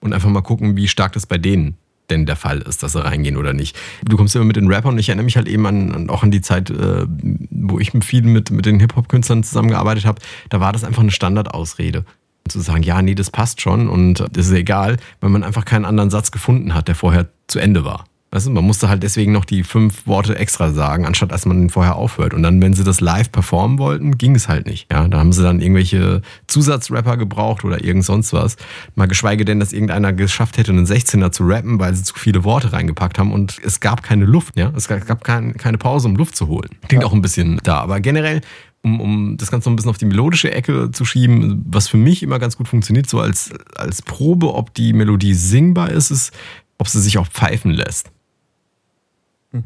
Und 0.00 0.12
einfach 0.12 0.28
mal 0.28 0.42
gucken, 0.42 0.76
wie 0.76 0.88
stark 0.88 1.14
das 1.14 1.26
bei 1.26 1.38
denen 1.38 1.76
denn 2.10 2.26
der 2.26 2.36
Fall 2.36 2.58
ist, 2.58 2.82
dass 2.82 2.92
sie 2.92 3.04
reingehen 3.04 3.36
oder 3.36 3.52
nicht. 3.52 3.76
Du 4.04 4.16
kommst 4.16 4.36
immer 4.36 4.44
mit 4.44 4.56
den 4.56 4.72
Rappern 4.72 4.92
und 4.92 4.98
ich 4.98 5.08
erinnere 5.08 5.24
mich 5.24 5.36
halt 5.36 5.48
eben 5.48 5.66
an, 5.66 6.08
auch 6.08 6.22
an 6.22 6.30
die 6.30 6.40
Zeit, 6.40 6.70
äh, 6.70 7.06
wo 7.50 7.78
ich 7.78 7.92
viel 8.02 8.22
mit, 8.22 8.50
mit 8.50 8.66
den 8.66 8.80
Hip-Hop-Künstlern 8.80 9.42
zusammengearbeitet 9.42 10.04
habe. 10.04 10.20
Da 10.48 10.60
war 10.60 10.72
das 10.72 10.84
einfach 10.84 11.02
eine 11.02 11.10
Standardausrede 11.10 12.04
zu 12.48 12.60
sagen, 12.60 12.82
ja, 12.82 13.02
nee, 13.02 13.14
das 13.14 13.30
passt 13.30 13.60
schon 13.60 13.88
und 13.88 14.24
das 14.32 14.46
ist 14.46 14.52
egal, 14.52 14.98
weil 15.20 15.30
man 15.30 15.42
einfach 15.42 15.64
keinen 15.64 15.84
anderen 15.84 16.10
Satz 16.10 16.30
gefunden 16.30 16.74
hat, 16.74 16.86
der 16.86 16.94
vorher 16.94 17.28
zu 17.48 17.58
Ende 17.58 17.84
war. 17.84 18.04
Weißt 18.32 18.46
du, 18.46 18.50
man 18.50 18.64
musste 18.64 18.88
halt 18.88 19.04
deswegen 19.04 19.30
noch 19.32 19.44
die 19.44 19.62
fünf 19.62 20.06
Worte 20.06 20.36
extra 20.36 20.72
sagen, 20.72 21.06
anstatt 21.06 21.30
dass 21.30 21.46
man 21.46 21.70
vorher 21.70 21.94
aufhört. 21.94 22.34
Und 22.34 22.42
dann, 22.42 22.60
wenn 22.60 22.74
sie 22.74 22.82
das 22.82 23.00
live 23.00 23.30
performen 23.30 23.78
wollten, 23.78 24.18
ging 24.18 24.34
es 24.34 24.48
halt 24.48 24.66
nicht. 24.66 24.92
Ja, 24.92 25.06
da 25.06 25.18
haben 25.18 25.32
sie 25.32 25.42
dann 25.42 25.60
irgendwelche 25.60 26.22
Zusatzrapper 26.48 27.16
gebraucht 27.16 27.64
oder 27.64 27.84
irgend 27.84 28.04
sonst 28.04 28.32
was. 28.32 28.56
Mal 28.96 29.06
geschweige 29.06 29.44
denn, 29.44 29.60
dass 29.60 29.72
irgendeiner 29.72 30.12
geschafft 30.12 30.58
hätte, 30.58 30.72
einen 30.72 30.86
16er 30.86 31.30
zu 31.30 31.44
rappen, 31.44 31.78
weil 31.78 31.94
sie 31.94 32.02
zu 32.02 32.14
viele 32.14 32.42
Worte 32.42 32.72
reingepackt 32.72 33.18
haben 33.18 33.32
und 33.32 33.60
es 33.64 33.78
gab 33.78 34.02
keine 34.02 34.24
Luft. 34.24 34.56
Ja, 34.56 34.72
es 34.74 34.88
gab 34.88 35.22
kein, 35.22 35.54
keine 35.54 35.78
Pause, 35.78 36.08
um 36.08 36.16
Luft 36.16 36.36
zu 36.36 36.48
holen. 36.48 36.70
Klingt 36.88 37.04
auch 37.04 37.12
ein 37.12 37.22
bisschen 37.22 37.60
da. 37.62 37.78
Aber 37.78 38.00
generell 38.00 38.40
um, 38.82 39.00
um 39.00 39.36
das 39.36 39.50
Ganze 39.50 39.68
noch 39.68 39.72
ein 39.72 39.76
bisschen 39.76 39.90
auf 39.90 39.98
die 39.98 40.04
melodische 40.04 40.52
Ecke 40.52 40.90
zu 40.92 41.04
schieben, 41.04 41.64
was 41.68 41.88
für 41.88 41.96
mich 41.96 42.22
immer 42.22 42.38
ganz 42.38 42.56
gut 42.56 42.68
funktioniert, 42.68 43.08
so 43.08 43.20
als, 43.20 43.50
als 43.76 44.02
Probe, 44.02 44.54
ob 44.54 44.74
die 44.74 44.92
Melodie 44.92 45.34
singbar 45.34 45.90
ist, 45.90 46.10
ist, 46.10 46.32
ob 46.78 46.88
sie 46.88 47.00
sich 47.00 47.18
auch 47.18 47.26
pfeifen 47.26 47.72
lässt. 47.72 48.10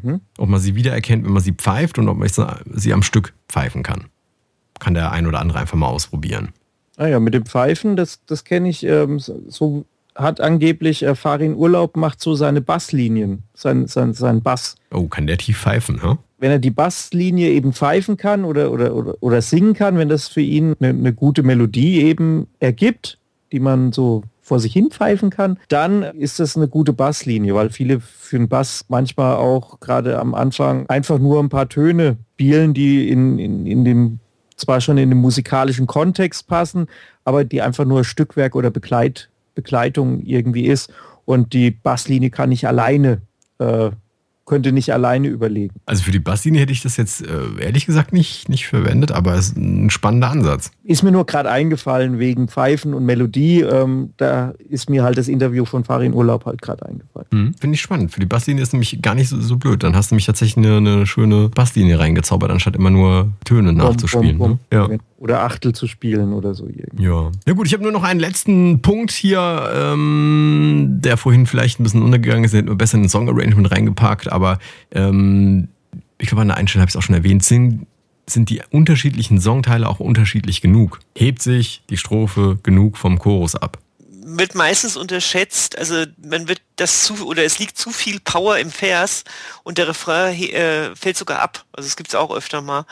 Mhm. 0.02 0.20
Ob 0.38 0.48
man 0.48 0.60
sie 0.60 0.74
wiedererkennt, 0.74 1.24
wenn 1.24 1.32
man 1.32 1.42
sie 1.42 1.52
pfeift 1.52 1.98
und 1.98 2.08
ob 2.08 2.18
man 2.18 2.28
sie 2.72 2.92
am 2.92 3.02
Stück 3.02 3.34
pfeifen 3.48 3.82
kann. 3.82 4.06
Kann 4.78 4.94
der 4.94 5.12
ein 5.12 5.26
oder 5.26 5.40
andere 5.40 5.58
einfach 5.58 5.76
mal 5.76 5.88
ausprobieren. 5.88 6.50
Ah 6.96 7.06
ja, 7.06 7.20
mit 7.20 7.34
dem 7.34 7.46
Pfeifen, 7.46 7.96
das, 7.96 8.20
das 8.26 8.44
kenne 8.44 8.68
ich, 8.68 8.84
ähm, 8.84 9.18
so 9.18 9.86
hat 10.14 10.40
angeblich 10.40 11.02
äh, 11.02 11.14
Farin 11.14 11.54
Urlaub 11.54 11.96
macht 11.96 12.20
so 12.20 12.34
seine 12.34 12.60
Basslinien, 12.60 13.44
sein, 13.54 13.86
sein, 13.86 14.12
sein 14.12 14.42
Bass. 14.42 14.76
Oh, 14.90 15.06
kann 15.06 15.26
der 15.26 15.38
tief 15.38 15.58
pfeifen, 15.58 15.96
ne? 15.96 16.18
Wenn 16.38 16.50
er 16.50 16.58
die 16.58 16.70
Basslinie 16.70 17.50
eben 17.50 17.72
pfeifen 17.72 18.16
kann 18.16 18.44
oder, 18.44 18.72
oder, 18.72 18.94
oder, 18.94 19.14
oder 19.20 19.42
singen 19.42 19.74
kann, 19.74 19.98
wenn 19.98 20.08
das 20.08 20.28
für 20.28 20.40
ihn 20.40 20.74
eine, 20.80 20.90
eine 20.90 21.12
gute 21.12 21.42
Melodie 21.42 22.00
eben 22.02 22.46
ergibt, 22.60 23.18
die 23.52 23.60
man 23.60 23.92
so 23.92 24.22
vor 24.50 24.58
sich 24.58 24.72
hin 24.72 24.90
pfeifen 24.90 25.30
kann, 25.30 25.60
dann 25.68 26.02
ist 26.02 26.40
das 26.40 26.56
eine 26.56 26.66
gute 26.66 26.92
Basslinie, 26.92 27.54
weil 27.54 27.70
viele 27.70 28.00
für 28.00 28.36
den 28.36 28.48
Bass 28.48 28.84
manchmal 28.88 29.36
auch 29.36 29.78
gerade 29.78 30.18
am 30.18 30.34
Anfang 30.34 30.86
einfach 30.88 31.20
nur 31.20 31.40
ein 31.40 31.48
paar 31.48 31.68
Töne 31.68 32.16
spielen, 32.34 32.74
die 32.74 33.08
in, 33.08 33.38
in, 33.38 33.64
in 33.64 33.84
dem 33.84 34.18
zwar 34.56 34.80
schon 34.80 34.98
in 34.98 35.08
den 35.08 35.20
musikalischen 35.20 35.86
Kontext 35.86 36.48
passen, 36.48 36.88
aber 37.24 37.44
die 37.44 37.62
einfach 37.62 37.84
nur 37.84 38.02
Stückwerk 38.02 38.56
oder 38.56 38.72
Begleit, 38.72 39.30
Begleitung 39.54 40.22
irgendwie 40.24 40.66
ist. 40.66 40.92
Und 41.24 41.52
die 41.52 41.70
Basslinie 41.70 42.30
kann 42.30 42.48
nicht 42.48 42.66
alleine 42.66 43.22
äh, 43.60 43.92
könnte 44.50 44.72
nicht 44.72 44.92
alleine 44.92 45.28
überlegen. 45.28 45.76
Also 45.86 46.02
für 46.02 46.10
die 46.10 46.18
Basslinie 46.18 46.60
hätte 46.60 46.72
ich 46.72 46.82
das 46.82 46.96
jetzt 46.96 47.24
äh, 47.24 47.60
ehrlich 47.60 47.86
gesagt 47.86 48.12
nicht, 48.12 48.48
nicht 48.48 48.66
verwendet, 48.66 49.12
aber 49.12 49.34
es 49.34 49.50
ist 49.50 49.56
ein 49.56 49.90
spannender 49.90 50.28
Ansatz. 50.28 50.72
Ist 50.82 51.04
mir 51.04 51.12
nur 51.12 51.24
gerade 51.24 51.48
eingefallen 51.48 52.18
wegen 52.18 52.48
Pfeifen 52.48 52.92
und 52.92 53.04
Melodie. 53.04 53.60
Ähm, 53.60 54.12
da 54.16 54.52
ist 54.68 54.90
mir 54.90 55.04
halt 55.04 55.18
das 55.18 55.28
Interview 55.28 55.64
von 55.64 55.84
Farin 55.84 56.14
Urlaub 56.14 56.46
halt 56.46 56.60
gerade 56.62 56.84
eingefallen. 56.84 57.09
Hm, 57.32 57.54
Finde 57.60 57.74
ich 57.74 57.80
spannend. 57.80 58.12
Für 58.12 58.20
die 58.20 58.26
Basslinie 58.26 58.62
ist 58.62 58.72
nämlich 58.72 59.00
gar 59.02 59.14
nicht 59.14 59.28
so, 59.28 59.40
so 59.40 59.56
blöd. 59.56 59.82
Dann 59.82 59.94
hast 59.94 60.10
du 60.10 60.14
nämlich 60.14 60.26
tatsächlich 60.26 60.64
eine, 60.64 60.78
eine, 60.78 61.06
schöne 61.06 61.48
Basslinie 61.48 61.98
reingezaubert, 61.98 62.50
anstatt 62.50 62.74
immer 62.74 62.90
nur 62.90 63.32
Töne 63.44 63.72
nachzuspielen. 63.72 64.38
Bom, 64.38 64.48
bom, 64.48 64.58
bom. 64.70 64.88
Ne? 64.90 64.94
Ja 64.94 64.98
oder 65.20 65.42
Achtel 65.42 65.74
zu 65.74 65.86
spielen 65.86 66.32
oder 66.32 66.54
so. 66.54 66.66
Irgendwie. 66.66 67.04
Ja. 67.04 67.30
Ja 67.46 67.52
gut, 67.52 67.66
ich 67.66 67.74
habe 67.74 67.82
nur 67.82 67.92
noch 67.92 68.02
einen 68.02 68.18
letzten 68.18 68.80
Punkt 68.80 69.12
hier, 69.12 69.70
ähm, 69.74 70.98
der 71.04 71.18
vorhin 71.18 71.46
vielleicht 71.46 71.78
ein 71.78 71.82
bisschen 71.82 72.02
untergegangen 72.02 72.42
ist. 72.44 72.52
Den 72.52 72.58
hätten 72.58 72.68
wir 72.70 72.76
besser 72.76 72.96
in 72.96 73.02
den 73.02 73.10
Song-Arrangement 73.10 73.70
reingepackt, 73.70 74.32
aber 74.32 74.58
ähm, 74.90 75.68
ich 76.18 76.28
glaube, 76.28 76.40
an 76.40 76.48
der 76.48 76.56
Einstellung 76.56 76.82
habe 76.82 76.88
ich 76.88 76.94
es 76.94 76.96
auch 76.96 77.02
schon 77.02 77.14
erwähnt, 77.14 77.44
sind, 77.44 77.86
sind 78.26 78.48
die 78.48 78.62
unterschiedlichen 78.70 79.40
Songteile 79.40 79.88
auch 79.88 80.00
unterschiedlich 80.00 80.62
genug. 80.62 81.00
Hebt 81.14 81.42
sich 81.42 81.82
die 81.90 81.98
Strophe 81.98 82.58
genug 82.62 82.96
vom 82.96 83.18
Chorus 83.18 83.54
ab? 83.56 83.78
Wird 84.38 84.54
meistens 84.54 84.96
unterschätzt, 84.96 85.76
also 85.78 86.04
man 86.22 86.48
wird 86.48 86.60
das 86.76 87.04
zu, 87.04 87.26
oder 87.26 87.44
es 87.44 87.58
liegt 87.58 87.76
zu 87.76 87.90
viel 87.90 88.20
Power 88.20 88.58
im 88.58 88.70
Vers 88.70 89.24
und 89.62 89.78
der 89.78 89.88
Refrain 89.88 90.34
äh, 90.38 90.94
fällt 90.96 91.16
sogar 91.16 91.40
ab. 91.40 91.64
Also 91.72 91.86
es 91.86 91.96
gibt 91.96 92.10
es 92.10 92.14
auch 92.14 92.34
öfter 92.34 92.62
mal. 92.62 92.86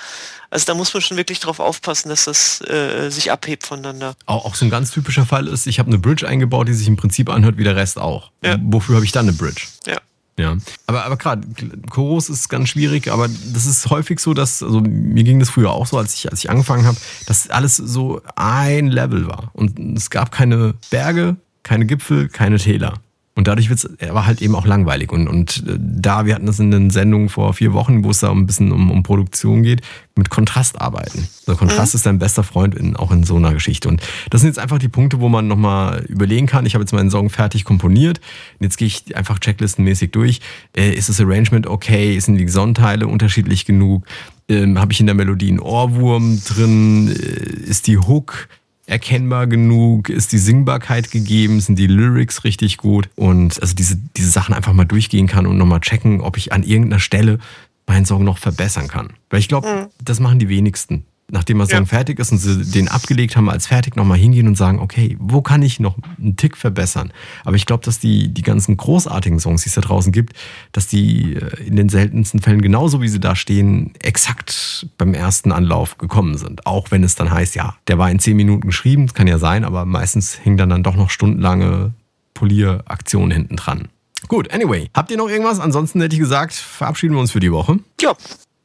Also 0.51 0.67
da 0.67 0.75
muss 0.75 0.93
man 0.95 1.03
schon 1.03 1.17
wirklich 1.17 1.41
drauf 1.41 1.61
aufpassen, 1.61 2.09
dass 2.09 2.25
das 2.25 2.61
äh, 2.63 3.11
sich 3.11 3.31
abhebt 3.31 3.67
voneinander. 3.67 4.15
Auch, 4.27 4.45
auch 4.45 4.55
so 4.55 4.65
ein 4.65 4.71
ganz 4.71 4.91
typischer 4.91 5.27
Fall 5.27 5.47
ist, 5.47 5.67
ich 5.67 5.79
habe 5.79 5.89
eine 5.89 5.99
Bridge 5.99 6.27
eingebaut, 6.27 6.69
die 6.69 6.75
sich 6.75 6.89
im 6.89 6.97
Prinzip 6.97 7.29
anhört 7.29 7.57
wie 7.57 7.65
der 7.65 7.77
Rest 7.77 7.99
auch. 7.99 8.31
Ja. 8.43 8.57
Wofür 8.63 8.97
habe 8.97 9.05
ich 9.05 9.13
dann 9.13 9.29
eine 9.29 9.37
Bridge? 9.37 9.67
Ja. 9.87 9.99
Ja, 10.39 10.57
aber, 10.87 11.05
aber 11.05 11.17
gerade, 11.17 11.47
Chorus 11.91 12.29
ist 12.29 12.49
ganz 12.49 12.69
schwierig, 12.69 13.11
aber 13.11 13.29
das 13.29 13.67
ist 13.67 13.91
häufig 13.91 14.21
so, 14.21 14.35
dass, 14.35 14.63
also 14.63 14.81
mir 14.81 15.25
ging 15.25 15.41
das 15.41 15.51
früher 15.51 15.73
auch 15.73 15.87
so, 15.87 15.99
als 15.99 16.15
ich, 16.15 16.31
als 16.31 16.39
ich 16.45 16.49
angefangen 16.49 16.87
habe, 16.87 16.97
dass 17.27 17.51
alles 17.51 17.77
so 17.77 18.23
ein 18.37 18.87
Level 18.87 19.27
war. 19.27 19.51
Und 19.53 19.97
es 19.97 20.11
gab 20.11 20.31
keine 20.31 20.75
Berge, 20.91 21.37
keine 21.65 21.87
Gipfel, 21.87 22.29
keine 22.29 22.59
Täler. 22.59 22.95
Und 23.39 23.47
dadurch 23.47 23.69
wird's, 23.69 23.89
er 23.99 24.15
war 24.15 24.27
halt 24.27 24.43
eben 24.43 24.57
auch 24.57 24.67
langweilig. 24.67 25.13
Und, 25.13 25.29
und 25.29 25.63
äh, 25.69 25.79
da, 25.79 26.27
wir 26.27 26.35
hatten 26.35 26.47
das 26.47 26.59
in 26.59 26.73
den 26.73 26.91
Sendungen 26.91 27.29
vor 27.29 27.55
vier 27.55 27.73
Wochen, 27.73 28.03
wo 28.03 28.11
es 28.11 28.19
da 28.19 28.33
ein 28.33 28.47
bisschen 28.47 28.73
um, 28.73 28.91
um 28.91 29.05
Produktion 29.05 29.63
geht, 29.63 29.83
mit 30.17 30.29
Kontrast 30.29 30.81
arbeiten. 30.81 31.29
Also 31.47 31.57
Kontrast 31.57 31.95
mhm. 31.95 31.99
ist 31.99 32.07
dein 32.07 32.19
bester 32.19 32.43
Freund 32.43 32.75
in, 32.75 32.97
auch 32.97 33.13
in 33.13 33.23
so 33.23 33.37
einer 33.37 33.53
Geschichte. 33.53 33.89
Und 33.89 34.03
das 34.31 34.41
sind 34.41 34.49
jetzt 34.49 34.59
einfach 34.59 34.81
die 34.81 34.89
Punkte, 34.89 35.21
wo 35.21 35.29
man 35.29 35.47
nochmal 35.47 36.05
überlegen 36.09 36.49
kann. 36.49 36.67
Ich 36.67 36.75
habe 36.75 36.83
jetzt 36.83 36.93
meinen 36.93 37.13
Song 37.13 37.31
fertig 37.31 37.63
komponiert. 37.65 38.19
Und 38.59 38.65
jetzt 38.65 38.77
gehe 38.77 38.89
ich 38.89 39.17
einfach 39.17 39.39
checklistenmäßig 39.39 40.11
durch. 40.11 40.41
Äh, 40.77 40.95
ist 40.95 41.09
das 41.09 41.21
Arrangement 41.21 41.69
okay? 41.69 42.19
Sind 42.19 42.39
die 42.39 42.49
Sonnenteile 42.49 43.07
unterschiedlich 43.07 43.67
genug? 43.67 44.05
Ähm, 44.49 44.81
habe 44.81 44.93
ich 44.93 44.99
in 44.99 45.07
der 45.07 45.15
Melodie 45.15 45.51
einen 45.51 45.61
Ohrwurm 45.61 46.43
drin? 46.45 47.07
Äh, 47.07 47.71
ist 47.71 47.87
die 47.87 47.99
Hook 47.99 48.49
erkennbar 48.89 49.47
genug? 49.47 50.09
Ist 50.09 50.33
die 50.33 50.39
Singbarkeit 50.39 51.11
gegeben? 51.11 51.61
Sind 51.61 51.79
die 51.79 51.87
Lyrics 51.87 52.45
richtig 52.45 52.79
gut? 52.79 53.09
Und 53.17 53.61
also 53.61 53.75
diese, 53.75 53.97
diese 54.17 54.31
Sachen 54.31 54.55
einfach 54.55 54.73
mal 54.73 54.85
durchgehen 54.85 55.27
kann 55.27 55.47
und 55.47 55.59
nochmal 55.59 55.81
checken, 55.81 56.21
ob 56.21 56.37
ich 56.37 56.53
an 56.53 56.63
irgendeiner 56.63 57.01
Stelle 57.01 57.39
meinen 57.87 58.07
Song 58.07 58.25
noch 58.25 58.39
verbessern 58.39 58.89
kann. 58.89 59.11
Weil 59.31 59.41
ich 59.41 59.49
glaube, 59.49 59.69
mhm. 59.69 59.87
das 60.03 60.21
machen 60.21 60.39
die 60.39 60.49
wenigsten 60.49 61.05
nachdem 61.31 61.59
der 61.59 61.67
Song 61.67 61.81
ja. 61.81 61.85
fertig 61.85 62.19
ist 62.19 62.33
und 62.33 62.39
sie 62.39 62.65
den 62.71 62.89
abgelegt 62.89 63.37
haben, 63.37 63.51
als 63.51 63.67
fertig 63.67 63.97
nochmal 63.97 64.19
hingehen 64.19 64.49
und 64.49 64.57
sagen, 64.57 64.79
okay, 64.79 65.17
wo 65.21 65.43
kann 65.43 65.63
ich 65.63 65.79
noch 65.79 65.97
einen 66.19 66.37
Tick 66.37 66.57
verbessern? 66.57 67.13
Aber 67.45 67.57
ich 67.57 67.67
glaube, 67.67 67.85
dass 67.85 67.99
die, 67.99 68.33
die 68.33 68.43
ganzen 68.43 68.77
großartigen 68.77 69.39
Songs, 69.39 69.63
die 69.63 69.69
es 69.69 69.75
da 69.75 69.83
draußen 69.83 70.11
gibt, 70.13 70.35
dass 70.73 70.87
die 70.87 71.35
äh, 71.35 71.65
in 71.65 71.77
den 71.77 71.89
seltensten 71.89 72.41
Fällen 72.41 72.63
genauso 72.63 73.03
wie 73.03 73.09
sie 73.09 73.21
da 73.21 73.37
stehen, 73.37 73.93
exakt 74.01 74.89
beim 74.97 75.13
ersten 75.13 75.53
Anlauf 75.53 75.99
gekommen 75.99 76.39
sind. 76.39 76.67
Auch 76.67 76.91
wenn 76.91 77.05
es 77.05 77.15
dann 77.15 77.31
heißt, 77.31 77.55
ja, 77.55 77.77
der 77.89 77.99
war 77.99 78.11
in 78.11 78.19
zehn 78.19 78.37
Minuten 78.37 78.67
geschrieben, 78.67 79.07
das 79.07 79.15
kann 79.15 79.27
ja 79.27 79.39
sein, 79.39 79.65
aber 79.65 79.85
meistens 79.85 80.35
hing 80.35 80.57
dann 80.57 80.71
dann 80.71 80.83
doch 80.83 80.97
noch 80.97 81.11
stundenlange 81.11 81.93
Polieraktionen 82.33 83.31
hinten 83.31 83.57
dran. 83.57 83.89
Gut, 84.29 84.53
anyway, 84.53 84.91
habt 84.95 85.11
ihr 85.11 85.17
noch 85.17 85.29
irgendwas? 85.29 85.61
Ansonsten 85.61 86.01
hätte 86.01 86.15
ich 86.15 86.21
gesagt, 86.21 86.55
verabschieden 86.55 87.15
wir 87.15 87.21
uns 87.21 87.33
für 87.33 87.41
die 87.41 87.53
Woche. 87.53 87.79
Ja, 88.01 88.15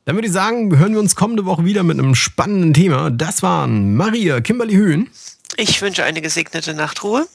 dann 0.06 0.16
würde 0.16 0.28
ich 0.28 0.34
sagen, 0.34 0.78
hören 0.78 0.94
wir 0.94 1.00
uns 1.00 1.16
kommende 1.16 1.46
Woche 1.46 1.66
wieder 1.66 1.84
mit 1.84 1.98
einem 1.98 2.16
spannenden 2.16 2.74
Thema. 2.74 3.10
Das 3.10 3.42
waren 3.42 3.96
Maria 3.96 4.42
Kimberly 4.42 4.74
Höhn. 4.74 5.10
Ich 5.56 5.82
wünsche 5.82 6.04
eine 6.04 6.22
gesegnete 6.22 6.74
Nachtruhe. 6.74 7.26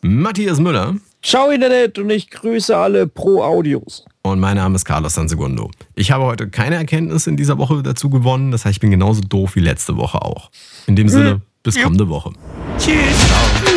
Matthias 0.00 0.58
Müller. 0.58 0.96
Ciao 1.22 1.50
Internet 1.50 1.98
und 1.98 2.08
ich 2.08 2.30
grüße 2.30 2.74
alle 2.74 3.06
Pro 3.06 3.42
Audios. 3.42 4.06
Und 4.22 4.40
mein 4.40 4.56
Name 4.56 4.76
ist 4.76 4.86
Carlos 4.86 5.14
Sansegundo. 5.14 5.70
Ich 5.94 6.10
habe 6.10 6.24
heute 6.24 6.48
keine 6.48 6.76
Erkenntnis 6.76 7.26
in 7.26 7.36
dieser 7.36 7.58
Woche 7.58 7.82
dazu 7.82 8.08
gewonnen. 8.08 8.50
Das 8.50 8.64
heißt, 8.64 8.76
ich 8.76 8.80
bin 8.80 8.90
genauso 8.90 9.20
doof 9.20 9.56
wie 9.56 9.60
letzte 9.60 9.96
Woche 9.96 10.22
auch. 10.22 10.50
In 10.86 10.96
dem 10.96 11.08
Sinne, 11.08 11.30
hm. 11.32 11.42
bis 11.62 11.80
kommende 11.80 12.08
Woche. 12.08 12.32
Tschüss. 12.78 12.94
Ciao. 13.26 13.76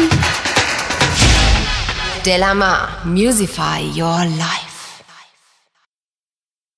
Delamar, 2.26 2.88
Musify 3.04 3.82
Your 3.94 4.24
Life. 4.38 4.73